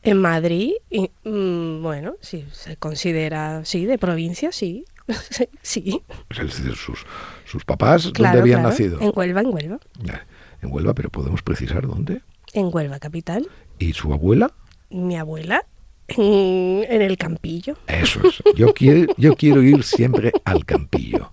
[0.03, 4.85] En Madrid, y, mm, bueno, sí, se considera, sí, de provincia, sí.
[5.63, 7.05] sí, Es decir, sus,
[7.45, 8.37] sus papás, claro.
[8.37, 8.69] ¿dónde habían claro.
[8.69, 9.01] nacido?
[9.01, 9.79] En Huelva, en Huelva.
[10.05, 10.19] Eh,
[10.63, 12.23] En Huelva, pero podemos precisar dónde.
[12.53, 13.49] En Huelva, capital.
[13.79, 14.53] ¿Y su abuela?
[14.91, 15.65] Mi abuela,
[16.09, 17.77] en, en el Campillo.
[17.87, 18.43] Eso es.
[18.57, 21.31] Yo quiero, yo quiero ir siempre al campillo.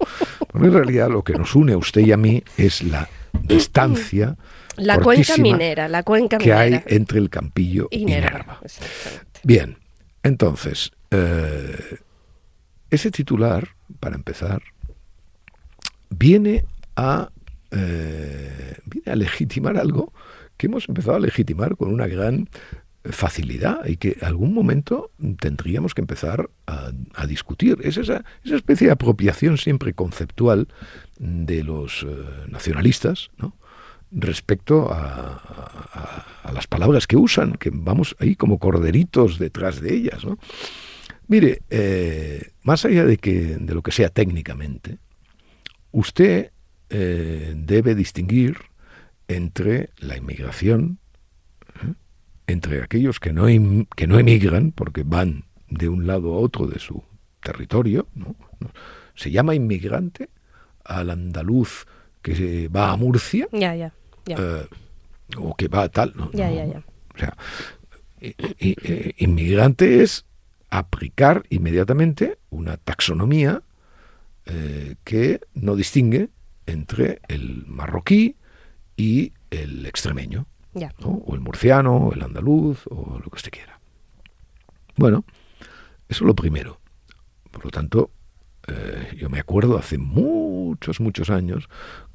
[0.48, 3.10] Porque en realidad lo que nos une a usted y a mí es la
[3.44, 4.36] distancia
[4.78, 6.62] La cuenca minera, la cuenca que minera.
[6.62, 8.60] hay entre el campillo y, y Nerva.
[9.44, 9.78] Bien,
[10.24, 12.00] entonces, eh,
[12.90, 14.64] ese titular, para empezar,
[16.10, 17.30] viene a,
[17.72, 20.12] eh, viene a legitimar algo
[20.58, 22.50] que hemos empezado a legitimar con una gran
[23.06, 26.92] facilidad y que algún momento tendríamos que empezar a,
[27.28, 27.78] discutir.
[27.84, 30.68] Es esa, esa especie de apropiación siempre conceptual
[31.20, 32.16] de los eh,
[32.50, 33.30] nacionalistas,
[34.12, 35.42] respecto a,
[36.44, 40.22] a- las palabras que usan, que vamos ahí como corderitos detrás de ellas.
[41.28, 44.98] Mire, eh, más allá de, que, de lo que sea técnicamente,
[45.92, 46.52] usted
[46.90, 48.58] eh, debe distinguir
[49.28, 51.00] entre la inmigración.
[52.48, 56.68] Entre aquellos que no, em- que no emigran porque van de un lado a otro
[56.68, 57.04] de su
[57.42, 58.08] territorio,
[59.16, 60.30] se llama inmigrante
[60.86, 61.86] al andaluz
[62.22, 63.94] que se va a Murcia, Ya, ya,
[64.26, 64.36] ya.
[64.40, 64.66] eh,
[65.38, 66.14] o que va a tal.
[66.16, 66.56] No, Ya, no.
[66.56, 66.84] ya, ya.
[67.16, 67.38] O sea,
[69.18, 70.26] inmigrante es
[70.70, 73.62] aplicar inmediatamente una taxonomía
[74.46, 76.30] eh, que no distingue
[76.66, 78.36] entre el marroquí
[78.98, 80.46] y el extremeño,
[81.04, 83.80] o el murciano, o el andaluz, o lo que usted quiera.
[84.96, 85.26] Bueno,
[86.08, 86.80] eso es lo primero.
[87.52, 88.12] Por lo tanto,
[88.68, 91.70] eh, yo me acuerdo hace muchos, muchos años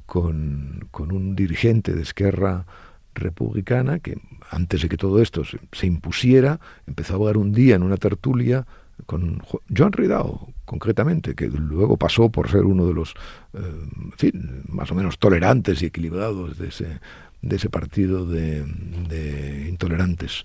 [0.05, 2.65] con, con un dirigente de Esquerra
[3.13, 4.17] republicana que
[4.49, 8.65] antes de que todo esto se, impusiera, empezó a hablar un día en una tertulia
[9.05, 9.41] con
[9.75, 13.13] Joan Ridao, concretamente, que luego pasó por ser uno de los,
[13.53, 14.31] eh,
[14.67, 16.99] más o menos tolerantes y equilibrados de ese,
[17.41, 20.43] de ese partido de, intolerantes.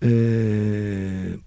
[0.00, 1.38] Eh,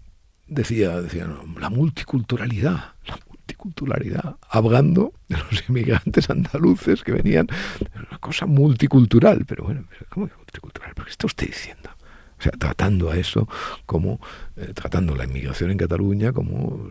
[0.48, 1.28] decía, decía
[1.60, 7.48] la multiculturalidad, la multiculturalidad, hablando de los inmigrantes andaluces que venían,
[7.96, 10.92] una cosa multicultural, pero bueno, ¿cómo que multicultural?
[10.94, 11.90] ¿Pero qué está usted diciendo?
[12.38, 13.48] O sea, tratando a eso
[13.86, 14.20] como,
[14.58, 16.90] eh, tratando la inmigración en Cataluña como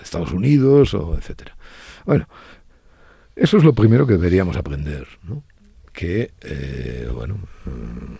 [0.00, 1.56] Estados Unidos o etcétera.
[2.04, 2.28] Bueno,
[3.36, 5.42] eso es lo primero que deberíamos aprender, ¿no?
[6.00, 7.34] Que, eh, bueno,
[7.66, 8.14] mm,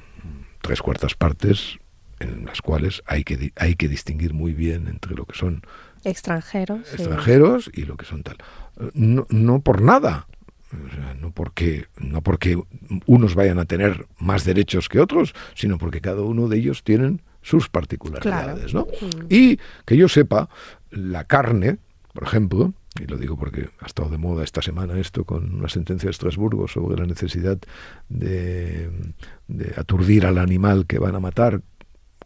[0.60, 1.78] tres cuartas partes
[2.18, 5.62] en las cuales hay que, hay que distinguir muy bien entre lo que son
[6.04, 8.36] extranjeros, extranjeros y lo que son tal.
[8.92, 10.26] No, no por nada,
[11.22, 12.62] no porque no porque
[13.06, 17.22] unos vayan a tener más derechos que otros, sino porque cada uno de ellos tienen
[17.40, 18.82] sus particularidades, ¿no?
[18.82, 19.24] Mm.
[19.30, 20.50] Y que yo sepa,
[20.90, 21.78] la carne,
[22.12, 25.68] por ejemplo, y lo digo porque ha estado de moda esta semana esto con una
[25.68, 27.58] sentencia de Estrasburgo sobre la necesidad
[28.08, 28.90] de,
[29.46, 31.62] de aturdir al animal que van a matar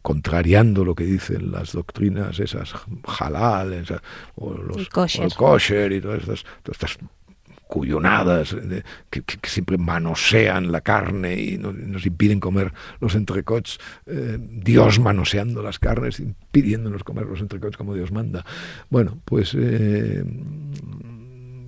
[0.05, 2.74] contrariando lo que dicen las doctrinas esas
[3.18, 3.87] halal
[4.37, 4.88] o los
[5.35, 5.92] kosher.
[5.92, 6.98] y todas estas, todas estas
[7.74, 8.54] cuyonadas
[9.10, 15.80] que, siempre manosean la carne y nos, impiden comer los entrecots, eh, Dios manoseando las
[15.80, 18.46] carnes, impidiéndonos comer los entrecots como Dios manda.
[18.90, 20.24] Bueno, pues eh,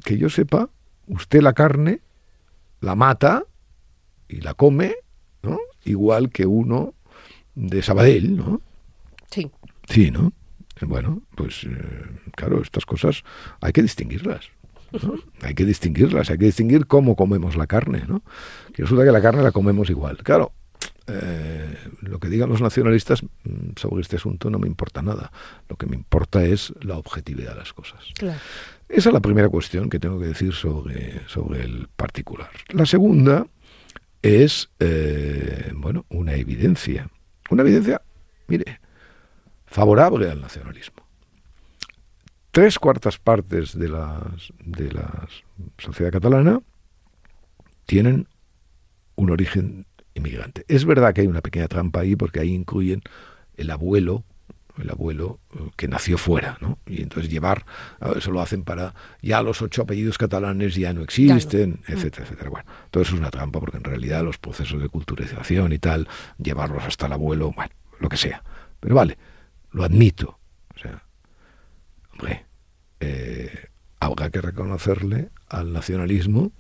[0.05, 0.71] que yo sepa,
[1.09, 1.99] usted la carne
[2.81, 3.43] la mata
[4.29, 4.95] y la come,
[5.43, 5.59] ¿no?
[5.85, 6.95] igual que uno
[7.57, 8.61] de Sabadell, ¿no?
[9.29, 9.51] Sí.
[9.89, 10.33] Sí, ¿no?
[10.83, 11.71] Bueno, pues eh,
[12.37, 13.25] claro, estas cosas
[13.61, 14.51] hay que distinguirlas.
[15.43, 18.23] Hay que distinguirlas, hay que distinguir cómo comemos la carne, ¿no?
[18.73, 20.19] Que resulta que la carne la comemos igual.
[20.19, 20.53] Claro,
[21.09, 25.31] eh, lo que digan los nacionalistas mm, sobre este asunto no me importa nada.
[25.69, 28.01] Lo que me importa es la objetividad de las cosas.
[28.89, 32.51] Esa es la primera cuestión que tengo que decir sobre, sobre el particular.
[32.71, 33.47] La segunda
[34.23, 37.09] es, eh, bueno, una evidencia.
[37.51, 38.03] Una evidencia,
[38.49, 38.81] mire,
[39.67, 41.06] favorable al nacionalismo
[42.57, 45.29] tres cuartas partes de, las, de la
[45.77, 46.63] sociedad catalana
[47.85, 48.29] tienen
[49.15, 50.65] un origen inmigrante.
[50.67, 53.03] Es verdad que hay una pequeña trampa ahí porque ahí incluyen
[53.59, 54.25] el abuelo,
[54.79, 56.79] el abuelo eh, que nació fuera, ¿no?
[56.87, 57.67] Y entonces llevar,
[58.17, 62.49] eso lo hacen para, ya los ocho apellidos catalanes ya no existen, etcétera, etcétera.
[62.49, 66.09] Bueno, todo eso es una trampa porque en realidad los procesos de culturización y tal,
[66.39, 68.43] llevarlos hasta el abuelo, bueno, lo que sea.
[68.81, 69.19] Pero vale,
[69.73, 70.36] lo admito.
[72.19, 72.47] Hombre,
[73.01, 73.67] eh,
[74.01, 76.51] habrá que reconocerle al nacionalismo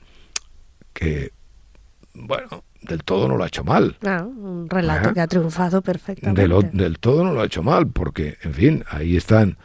[0.92, 1.32] que,
[2.12, 3.96] bueno, del todo no lo ha hecho mal.
[4.04, 6.46] Ah, un relato que ha triunfado perfectamente.
[6.72, 9.56] Del, todo no lo ha hecho mal, porque, en fin, ahí están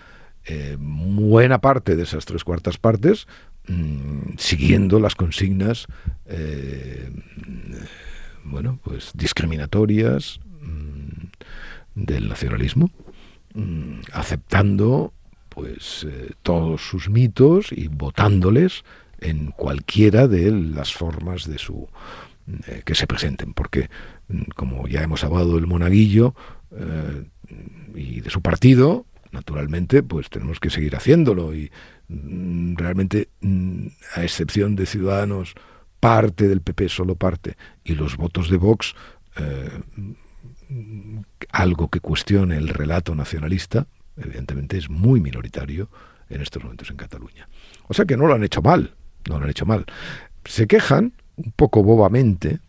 [0.46, 3.28] eh, buena parte de esas tres cuartas partes
[3.68, 5.88] mm, siguiendo las consignas,
[6.26, 7.12] eh,
[8.46, 11.26] bueno, pues discriminatorias mm,
[11.96, 12.90] del nacionalismo,
[13.54, 15.14] mm, aceptando
[15.54, 18.84] pues eh, todos sus mitos y votándoles
[19.20, 21.90] en cualquiera de las formas de su
[22.68, 23.90] eh, que se presenten porque
[24.30, 26.36] mm, como ya hemos hablado del monaguillo
[26.72, 27.26] eh,
[27.94, 31.70] y de su partido naturalmente pues tenemos que seguir haciéndolo y
[32.08, 35.54] mm, realmente mm, a excepción de ciudadanos
[36.00, 38.96] parte del PP solo parte y los votos de Vox
[41.52, 45.90] algo que cuestione el relato nacionalista evidentemente es muy minoritario
[46.30, 47.48] en estos momentos en Cataluña.
[47.88, 48.94] O sea que no lo han hecho mal,
[49.28, 49.86] no lo han hecho mal.
[50.46, 52.60] Se quejan un poco bobamente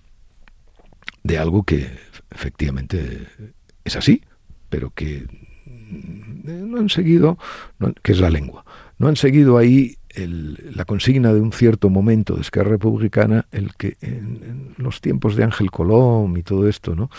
[1.23, 1.89] de algo que
[2.31, 3.27] efectivamente
[3.85, 4.23] es así,
[4.69, 5.27] pero que
[6.45, 7.39] no han seguido,
[8.03, 8.65] que es la lengua.
[8.99, 13.97] No han seguido ahí la consigna de un cierto momento de Esquerra Republicana, el que
[14.01, 17.11] en, los tiempos de Ángel Colón y todo esto, ¿no?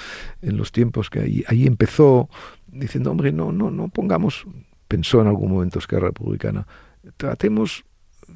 [0.42, 2.30] En los tiempos que ahí, ahí empezó
[2.68, 4.46] diciendo, hombre, no, no, no pongamos,
[4.88, 6.68] pensó en algún momento Esquerra Republicana,
[7.18, 7.84] tratemos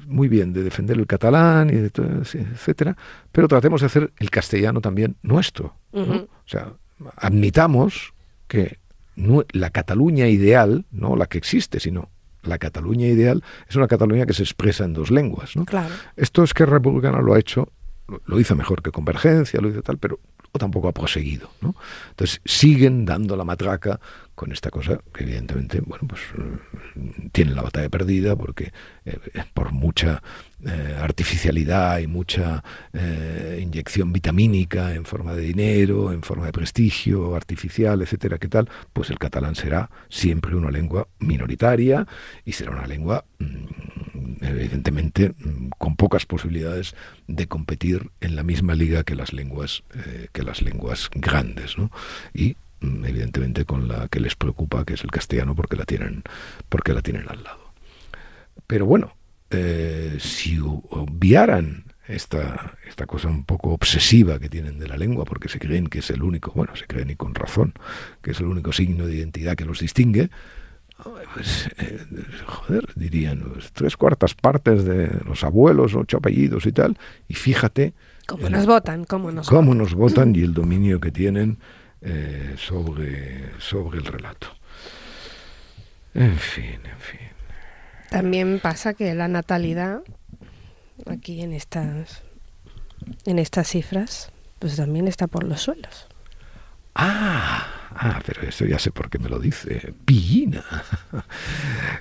[0.06, 2.96] muy bien de defender el catalán y de etcétera,
[3.32, 5.76] pero tratemos de hacer el castellano también nuestro.
[5.92, 6.74] O sea,
[7.16, 8.14] admitamos
[8.46, 8.78] que
[9.52, 12.10] la Cataluña ideal, no la que existe, sino
[12.42, 15.56] la Cataluña ideal, es una Cataluña que se expresa en dos lenguas.
[15.56, 15.64] ¿no?
[15.64, 15.94] Claro.
[16.16, 17.72] Esto Esquerra Republicana lo ha hecho,
[18.26, 20.20] lo hizo mejor que Convergencia, lo hizo tal, pero
[20.58, 21.50] tampoco ha proseguido.
[21.60, 21.74] ¿no?
[22.10, 24.00] Entonces siguen dando la matraca
[24.34, 28.72] con esta cosa que evidentemente, bueno, pues eh, tienen la batalla perdida porque
[29.04, 29.18] eh,
[29.54, 30.22] por mucha
[30.66, 32.62] eh, artificialidad y mucha
[33.58, 39.10] inyección vitamínica en forma de dinero, en forma de prestigio artificial, etcétera, qué tal, pues
[39.10, 42.06] el catalán será siempre una lengua minoritaria
[42.44, 46.94] y será una lengua mm, evidentemente mm, con pocas posibilidades
[47.28, 49.82] de competir en la misma liga que las lenguas
[50.32, 51.90] que las lenguas grandes, ¿no?
[52.34, 56.22] Y Mm, evidentemente con la que les preocupa, que es el castellano, porque la tienen,
[56.68, 57.72] porque la tienen al lado.
[58.66, 59.16] Pero bueno,
[59.50, 65.48] eh, si obviaran esta, esta cosa un poco obsesiva que tienen de la lengua, porque
[65.48, 67.74] se creen que es el único, bueno, se creen y con razón,
[68.22, 70.30] que es el único signo de identidad que los distingue,
[71.34, 72.00] pues, eh,
[72.46, 77.92] joder, dirían, pues, tres cuartas partes de los abuelos, ocho apellidos y tal, y fíjate...
[78.26, 79.04] ¿Cómo nos votan?
[79.04, 81.58] ¿Cómo nos cómo nos votan y el dominio que tienen
[82.00, 84.48] eh, sobre, sobre el relato.
[86.14, 87.37] En fin, en fin.
[88.10, 90.00] También pasa que la natalidad,
[91.06, 92.22] aquí en estas,
[93.26, 96.08] en estas cifras, pues también está por los suelos.
[97.00, 99.94] Ah, ah, pero eso ya sé por qué me lo dice.
[100.04, 100.64] Pillina.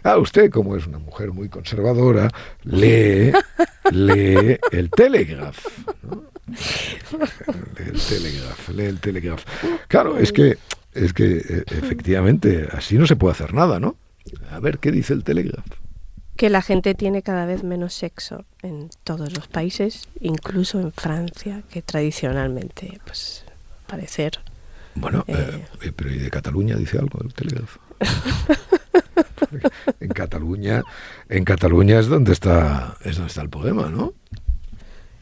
[0.03, 2.29] Ah, usted, como es una mujer muy conservadora,
[2.63, 3.31] lee,
[3.91, 5.67] lee el Telegraph.
[6.47, 9.43] Lee el Telegraph, lee el Telegraph.
[9.87, 10.57] Claro, es que,
[10.93, 13.97] es que e, efectivamente así no se puede hacer nada, ¿no?
[14.49, 15.67] A ver qué dice el Telegraph.
[16.37, 21.63] Que la gente tiene cada vez menos sexo en todos los países, incluso en Francia,
[21.69, 23.43] que tradicionalmente, pues,
[23.87, 24.39] parecer.
[24.93, 27.77] Bueno, eh, eh, eh, pero ¿y de Cataluña dice algo el Telegraph?
[29.99, 30.83] en Cataluña,
[31.29, 34.13] en Cataluña es donde está, es donde está el poema, ¿no?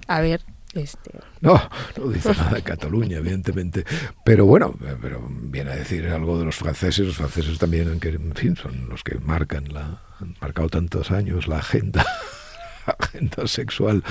[0.07, 0.41] A ver,
[0.76, 1.11] este...
[1.41, 1.61] No,
[1.97, 3.86] no dice nada de Cataluña, evidentemente.
[4.23, 7.07] Pero bueno, pero viene a decir algo de los franceses.
[7.07, 11.47] Los franceses también, que en fin, son los que marcan la, han marcado tantos años
[11.47, 12.05] la agenda,
[12.99, 14.03] agenda sexual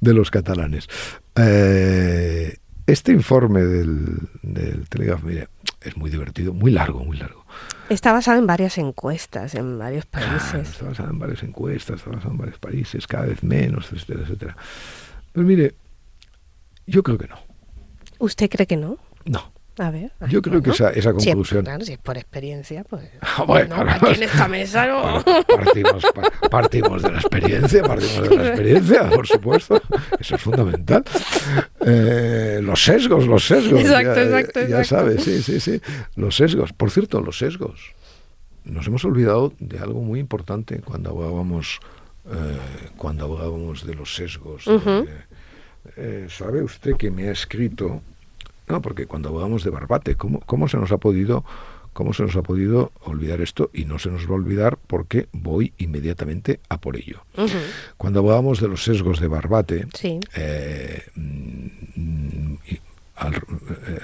[0.00, 0.88] de los catalanes.
[1.36, 2.56] Eh,
[2.86, 5.48] este informe del, del Telegraph, mire,
[5.80, 7.44] es muy divertido, muy largo, muy largo.
[7.88, 10.70] Está basado en varias encuestas en varios países.
[10.70, 14.56] está basado en varias encuestas, está basado en varios países, cada vez menos, etcétera, etcétera.
[15.32, 15.74] Pero mire,
[16.90, 17.36] yo creo que no.
[18.18, 18.98] ¿Usted cree que no?
[19.24, 19.52] No.
[19.78, 20.12] A ver.
[20.28, 21.60] Yo creo que esa, esa conclusión.
[21.60, 23.08] Si claro, si es por experiencia, pues.
[23.22, 25.24] Ah, bueno, aquí en esta mesa no.
[25.24, 26.04] Partimos,
[26.50, 29.80] partimos de la experiencia, partimos de la experiencia, por supuesto.
[30.18, 31.02] Eso es fundamental.
[31.86, 33.80] Eh, los sesgos, los sesgos.
[33.80, 35.80] Exacto, ya, exacto, Ya sabes, sí, sí, sí.
[36.16, 36.74] Los sesgos.
[36.74, 37.94] Por cierto, los sesgos.
[38.64, 41.80] Nos hemos olvidado de algo muy importante cuando hablábamos,
[42.26, 42.58] eh,
[42.98, 44.64] cuando hablábamos de los sesgos.
[45.96, 48.02] Eh, ¿Sabe usted que me ha escrito?
[48.68, 51.44] No, porque cuando hablamos de Barbate, ¿cómo, ¿cómo se nos ha podido
[51.92, 55.28] cómo se nos ha podido olvidar esto y no se nos va a olvidar porque
[55.32, 57.24] voy inmediatamente a por ello.
[57.96, 59.86] Cuando hablábamos de los sesgos de Barbate,
[60.34, 62.80] eh, mm, eh,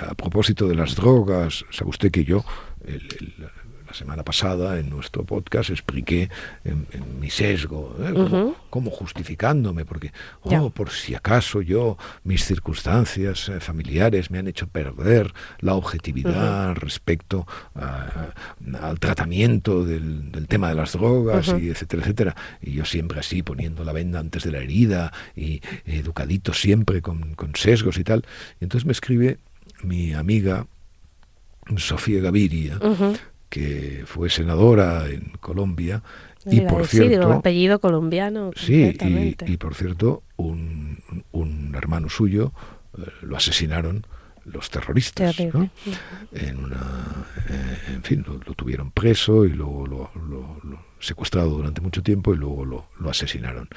[0.00, 2.44] a propósito de las drogas, sabe usted que yo,
[3.96, 6.28] semana pasada en nuestro podcast expliqué
[6.64, 6.86] en,
[7.20, 8.52] mi sesgo, ¿eh?
[8.70, 14.66] como, justificándome, porque, oh, por si acaso yo, mis circunstancias eh, familiares me han hecho
[14.66, 22.36] perder la objetividad respecto al tratamiento del, tema de las drogas, y etcétera, etcétera.
[22.60, 27.34] Y yo siempre así, poniendo la venda antes de la herida y educadito siempre con,
[27.54, 28.24] sesgos y tal.
[28.60, 29.38] Y entonces me escribe
[29.82, 30.66] mi amiga
[31.76, 32.78] Sofía Gaviria,
[33.48, 36.02] que fue senadora en Colombia
[36.44, 38.96] y por cierto apellido colombiano sí
[39.46, 40.98] y, por cierto un,
[41.32, 42.52] un hermano suyo
[42.96, 44.06] eh, lo asesinaron
[44.44, 45.68] los terroristas ¿no?
[46.32, 50.10] en una eh, en fin lo, tuvieron preso y luego lo,
[51.00, 53.68] secuestrado durante mucho tiempo y luego lo, lo, asesinaron.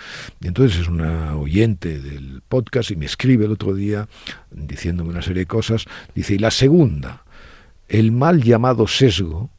[0.41, 4.07] Y entonces es una oyente del podcast y me escribe el otro día
[4.51, 5.85] diciéndome una serie de cosas.
[6.15, 7.25] Dice y la segunda
[7.89, 9.49] el mal llamado sesgo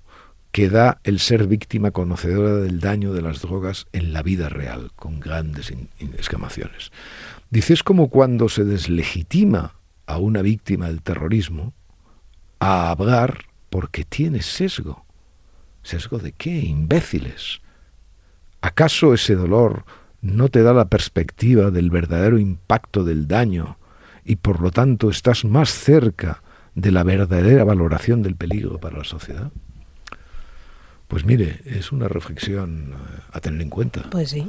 [0.53, 4.90] que da el ser víctima conocedora del daño de las drogas en la vida real,
[4.96, 6.90] con grandes exclamaciones.
[7.51, 9.76] Dice, como cuando se deslegitima
[10.07, 11.72] a una víctima del terrorismo
[12.59, 15.05] a hablar porque tiene sesgo.
[15.82, 16.59] ¿Sesgo de qué?
[16.59, 17.61] Imbéciles.
[18.61, 19.84] ¿Acaso ese dolor
[20.20, 23.78] no te da la perspectiva del verdadero impacto del daño
[24.24, 26.42] y por lo tanto estás más cerca
[26.74, 29.51] de la verdadera valoración del peligro para la sociedad?
[31.11, 34.08] Pues mire, es una reflexión eh, a tener en cuenta.
[34.11, 34.46] Pues sí.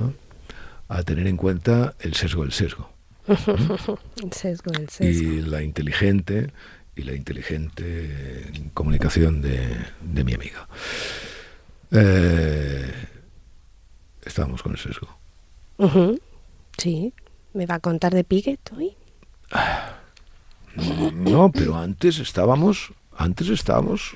[0.89, 2.87] A tener en cuenta el sesgo del sesgo.
[3.27, 5.09] el sesgo, el sesgo.
[5.09, 6.51] Y la inteligente
[6.95, 10.67] y la inteligente comunicación de, de mi amiga.
[11.89, 12.93] Eh,
[14.23, 15.07] estábamos con el sesgo.
[16.77, 17.11] Sí,
[17.53, 18.95] ¿me va a contar de Piquet hoy?
[21.11, 24.15] No, pero antes estábamos, antes estábamos,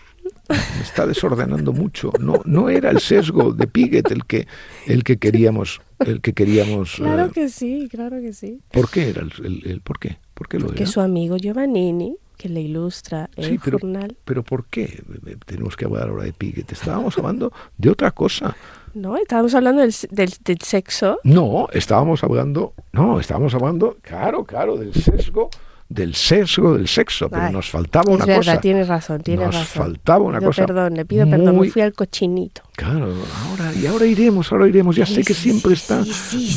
[0.49, 2.11] me está desordenando mucho.
[2.19, 4.47] No, no era el sesgo de Piquet el que,
[4.87, 6.95] el que queríamos, el que queríamos.
[6.95, 8.59] Claro eh, que sí, claro que sí.
[8.71, 10.17] ¿Por qué era el, el- el- por qué?
[10.33, 10.91] ¿Por qué lo Que era?
[10.91, 14.15] su amigo Giovannini, que le ilustra el Sí, pero, jornal.
[14.25, 15.01] pero ¿por qué
[15.45, 16.69] tenemos que hablar ahora de Piquet?
[16.71, 18.55] Estábamos hablando de otra cosa.
[18.93, 21.19] No, estábamos hablando del, del, del sexo.
[21.23, 25.49] No, estábamos hablando, no, estábamos hablando, claro, claro, del sesgo,
[25.87, 28.61] del sesgo del sexo, pero Ay, nos faltaba es una verdad, cosa.
[28.61, 29.83] tienes razón, tienes Nos razón.
[29.83, 32.63] faltaba una cosa perdón, le pido perdón, me fui al cochinito.
[32.75, 33.13] Claro,
[33.49, 34.95] ahora, y ahora iremos, ahora iremos.
[34.95, 36.03] Ya Sí, sé que sí, siempre sí, está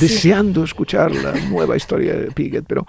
[0.01, 2.87] deseando escuchar la nueva historia de Piquet, pero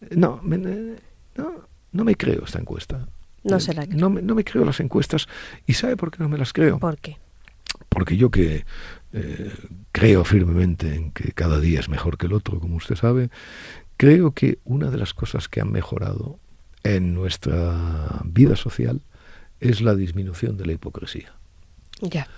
[0.00, 0.96] eh, no, me, eh,
[1.36, 1.52] no,
[1.92, 3.06] no me creo esta encuesta.
[3.44, 3.96] No Eh, se la cree.
[3.96, 5.28] No me, no me creo las encuestas.
[5.66, 6.80] ¿Y sabe por qué no me las creo?
[6.80, 7.16] ¿Por qué?
[7.88, 8.64] Porque yo que
[9.12, 9.52] eh,
[9.92, 13.30] creo firmemente en que cada día es mejor que el otro, como usted sabe,
[13.96, 16.38] creo que una de las cosas que han mejorado
[16.82, 19.00] en nuestra vida social
[19.60, 21.32] es la disminución de la hipocresía.
[22.00, 22.28] Ya.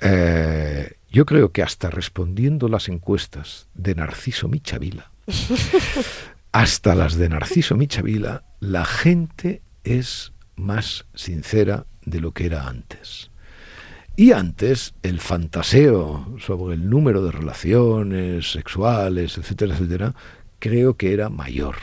[0.00, 5.10] Eh, yo creo que hasta respondiendo las encuestas de Narciso Michavila,
[6.52, 13.30] hasta las de Narciso Michavila, la gente es más sincera de lo que era antes.
[14.16, 20.14] Y antes el fantaseo sobre el número de relaciones sexuales, etcétera, etcétera,
[20.58, 21.76] creo que era mayor.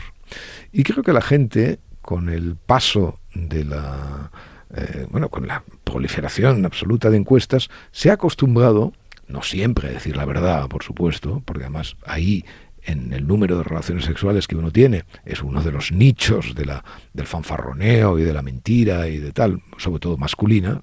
[0.72, 4.30] Y creo que la gente, con el paso de la,
[4.74, 8.92] eh, bueno, con la proliferación absoluta de encuestas, se ha acostumbrado,
[9.28, 12.44] no siempre a decir la verdad, por supuesto, porque además ahí
[12.86, 16.66] en el número de relaciones sexuales que uno tiene es uno de los nichos de
[16.66, 20.82] la, del fanfarroneo y de la mentira y de tal, sobre todo masculina,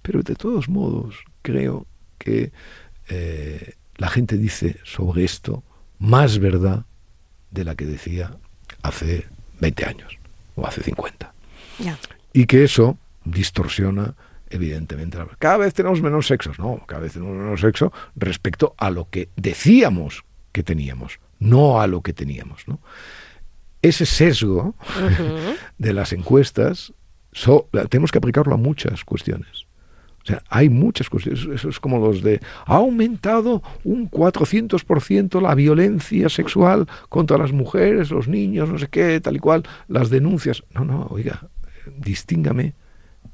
[0.00, 1.86] pero de todos modos creo
[2.18, 2.52] que
[3.08, 5.62] eh, la gente dice sobre esto
[5.98, 6.86] más verdad
[7.52, 8.32] de la que decía
[8.82, 9.26] hace
[9.60, 10.18] 20 años
[10.56, 11.32] o hace 50.
[11.78, 11.98] Ya.
[12.32, 14.14] Y que eso distorsiona
[14.50, 15.16] evidentemente.
[15.38, 19.28] Cada vez tenemos menos sexos, no, cada vez tenemos menos sexo respecto a lo que
[19.36, 22.66] decíamos que teníamos, no a lo que teníamos.
[22.68, 22.80] ¿no?
[23.80, 24.74] Ese sesgo
[25.78, 26.92] de las encuestas
[27.32, 29.66] so- tenemos que aplicarlo a muchas cuestiones.
[30.22, 31.44] O sea, hay muchas cuestiones.
[31.52, 38.10] Eso es como los de ha aumentado un 400% la violencia sexual contra las mujeres,
[38.10, 40.62] los niños, no sé qué, tal y cual, las denuncias.
[40.72, 41.48] No, no, oiga,
[41.96, 42.74] distíngame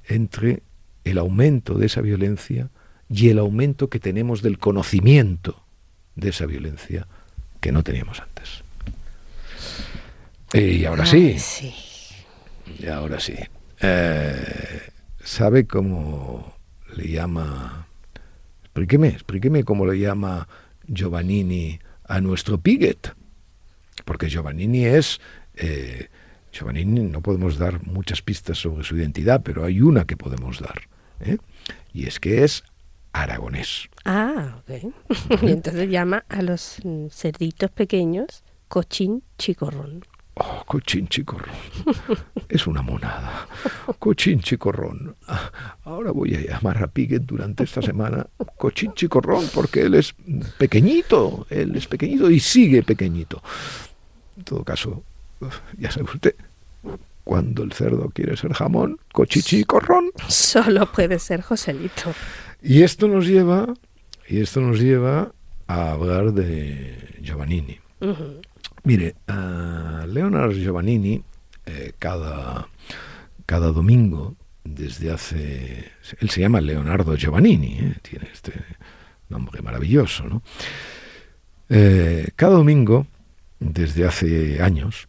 [0.07, 0.63] entre
[1.05, 2.71] el aumento de esa violencia
[3.11, 5.63] y el aumento que tenemos del conocimiento
[6.17, 7.07] de esa violencia
[7.61, 8.63] que no teníamos antes.
[10.55, 11.75] Y ahora sí, sí.
[12.79, 13.35] y ahora sí.
[13.81, 14.91] Eh,
[15.23, 16.58] ¿Sabe cómo
[16.95, 17.87] le llama?
[18.65, 20.49] Explíqueme, explíqueme cómo le llama
[20.87, 23.15] Giovannini a nuestro Piget.
[24.05, 25.21] Porque Giovannini es.
[25.55, 26.09] eh,
[26.53, 30.83] Giovannini no podemos dar muchas pistas sobre su identidad, pero hay una que podemos dar.
[31.21, 31.39] ¿eh?
[31.93, 32.65] Y es que es
[33.13, 33.89] aragonés.
[34.05, 34.93] Ah, ok.
[35.43, 36.81] y entonces llama a los
[37.11, 40.05] cerditos pequeños cochín chicorrón.
[40.41, 41.51] Oh, cochín chicorrón.
[42.49, 43.49] Es una monada.
[43.99, 45.17] Cochín chicorrón.
[45.27, 45.51] Ah,
[45.85, 48.27] Ahora voy a llamar a Piquet durante esta semana
[48.57, 50.15] cochín chicorrón porque él es
[50.59, 51.47] pequeñito.
[51.51, 53.43] Él es pequeñito y sigue pequeñito.
[54.37, 55.03] En todo caso,
[55.77, 56.35] ya sabe usted,
[57.25, 60.11] cuando el cerdo quiere ser jamón, cochichicorrón.
[60.29, 62.13] Solo puede ser Joselito.
[62.63, 63.75] Y esto nos lleva,
[64.29, 65.33] y esto nos lleva
[65.67, 67.79] a hablar de Giovannini.
[68.85, 71.23] Mire, a Leonard Giovannini,
[71.67, 72.69] eh, cada,
[73.47, 75.93] cada domingo, desde hace...
[76.21, 77.97] Él se llama Leonardo Giovannini, ¿eh?
[78.03, 78.53] tiene este
[79.29, 80.43] nombre maravilloso, ¿no?
[81.69, 83.07] Eh, cada domingo,
[83.61, 85.07] desde hace años,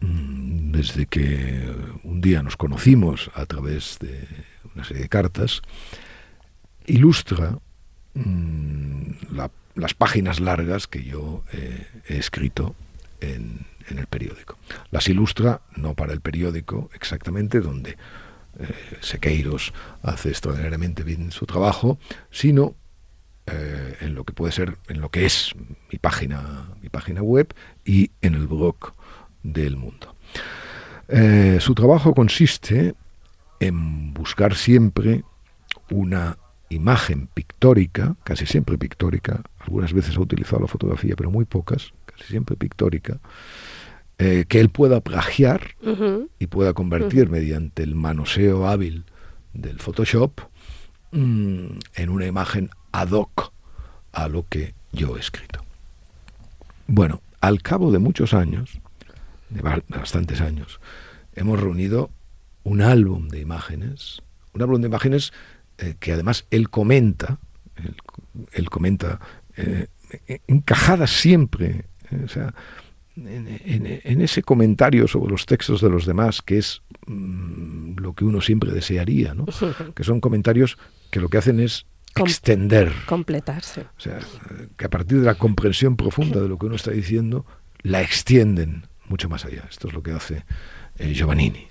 [0.00, 1.68] mm, desde que
[2.04, 4.26] un día nos conocimos a través de
[4.74, 5.60] una serie de cartas,
[6.86, 7.58] ilustra
[8.14, 9.02] mm,
[9.32, 12.74] la- las páginas largas que yo eh, he escrito
[13.20, 14.56] en, el periódico.
[14.90, 17.96] Las ilustra no para el periódico exactamente, donde eh,
[19.00, 21.98] Sequeiros hace extraordinariamente bien su trabajo,
[22.30, 22.74] sino
[23.46, 25.52] eh, en lo que puede ser, en lo que es
[25.90, 27.52] mi página, mi página web
[27.84, 28.94] y en el blog
[29.42, 30.14] del mundo.
[31.58, 32.94] Su trabajo consiste
[33.60, 35.24] en buscar siempre
[35.90, 36.38] una
[36.72, 42.24] imagen pictórica, casi siempre pictórica, algunas veces ha utilizado la fotografía, pero muy pocas, casi
[42.24, 43.20] siempre pictórica,
[44.18, 45.76] eh, que él pueda plagiar
[46.38, 49.04] y pueda convertir mediante el manoseo hábil
[49.52, 50.40] del Photoshop
[51.12, 53.52] mm, en una imagen ad hoc
[54.12, 55.64] a lo que yo he escrito.
[56.86, 58.78] Bueno, al cabo de muchos años,
[59.50, 60.80] de bastantes años,
[61.34, 62.10] hemos reunido
[62.64, 65.32] un álbum de imágenes, un álbum de imágenes
[65.78, 67.38] eh, que además él comenta,
[68.52, 69.20] él, comenta
[69.56, 69.86] eh,
[70.46, 71.86] encajadas siempre,
[72.24, 72.54] o sea,
[73.16, 78.40] en, ese comentario sobre los textos de los demás, que es mm, lo que uno
[78.40, 79.46] siempre desearía, ¿no?
[79.94, 80.78] que son comentarios
[81.10, 81.86] que lo que hacen es
[82.16, 82.92] extender.
[83.06, 83.82] Completarse.
[83.82, 84.18] O sea,
[84.76, 87.46] que a partir de la comprensión profunda de lo que uno está diciendo,
[87.82, 89.64] la extienden mucho más allá.
[89.68, 90.44] Esto es lo que hace
[90.98, 91.68] eh, Giovannini.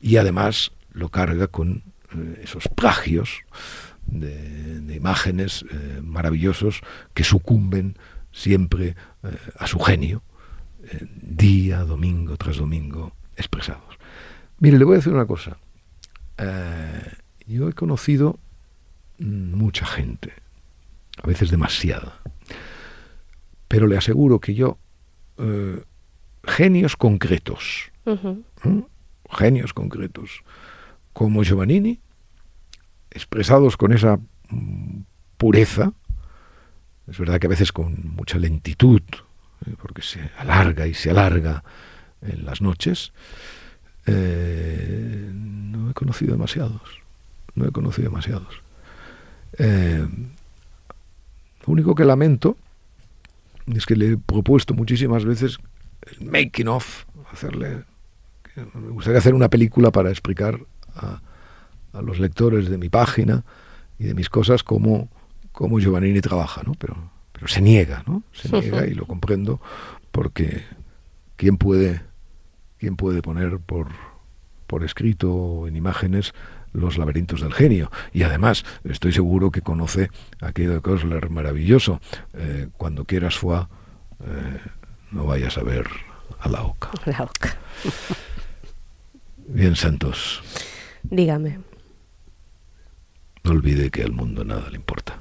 [0.00, 1.82] Y además lo carga con
[2.14, 3.42] eh, esos plagios
[4.06, 6.80] de, imágenes eh, maravillosos
[7.14, 7.96] que sucumben
[8.32, 8.96] siempre
[9.58, 10.22] a su genio
[11.20, 13.98] día, domingo tras domingo, expresados.
[14.58, 15.58] Mire, le voy a decir una cosa.
[16.38, 17.12] Eh,
[17.46, 18.38] yo he conocido
[19.18, 20.32] mucha gente,
[21.22, 22.20] a veces demasiada,
[23.68, 24.78] pero le aseguro que yo,
[25.38, 25.82] eh,
[26.44, 27.90] genios concretos,
[29.30, 30.42] genios concretos,
[31.12, 32.00] como Giovannini,
[33.16, 34.18] expresados con esa
[34.50, 35.00] mm,
[35.36, 35.92] pureza,
[37.08, 39.02] es verdad que a veces con mucha lentitud,
[39.66, 41.64] eh, porque se alarga y se alarga
[42.20, 43.12] en las noches,
[44.06, 47.02] eh, no he conocido demasiados.
[47.54, 48.62] No he conocido demasiados.
[49.58, 50.06] Eh,
[51.66, 52.56] lo único que lamento
[53.66, 55.58] es que le he propuesto muchísimas veces
[56.02, 57.84] el making of, hacerle.
[58.74, 60.60] Me gustaría hacer una película para explicar
[60.94, 61.20] a,
[61.96, 63.44] a los lectores de mi página
[63.98, 65.08] y de mis cosas cómo,
[65.52, 66.74] cómo Giovannini trabaja, ¿no?
[66.74, 68.22] Pero pero se niega, ¿no?
[68.32, 69.60] Se niega y lo comprendo
[70.10, 70.62] porque
[71.36, 72.00] ¿quién puede,
[72.78, 73.88] quién puede poner por,
[74.66, 76.32] por escrito en imágenes
[76.72, 77.90] los laberintos del genio?
[78.14, 82.00] Y además estoy seguro que conoce aquello de Kosler maravilloso.
[82.32, 84.60] Eh, cuando quieras fue, eh,
[85.10, 85.86] no vayas a ver
[86.40, 86.90] a la oca.
[87.04, 87.54] La oca.
[89.46, 90.42] Bien, Santos.
[91.02, 91.58] Dígame.
[93.46, 95.20] No olvide que al mundo nada le importa.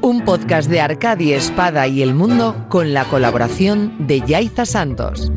[0.00, 5.30] Un podcast de Arcadia Espada y El Mundo con la colaboración de Yaiza Santos.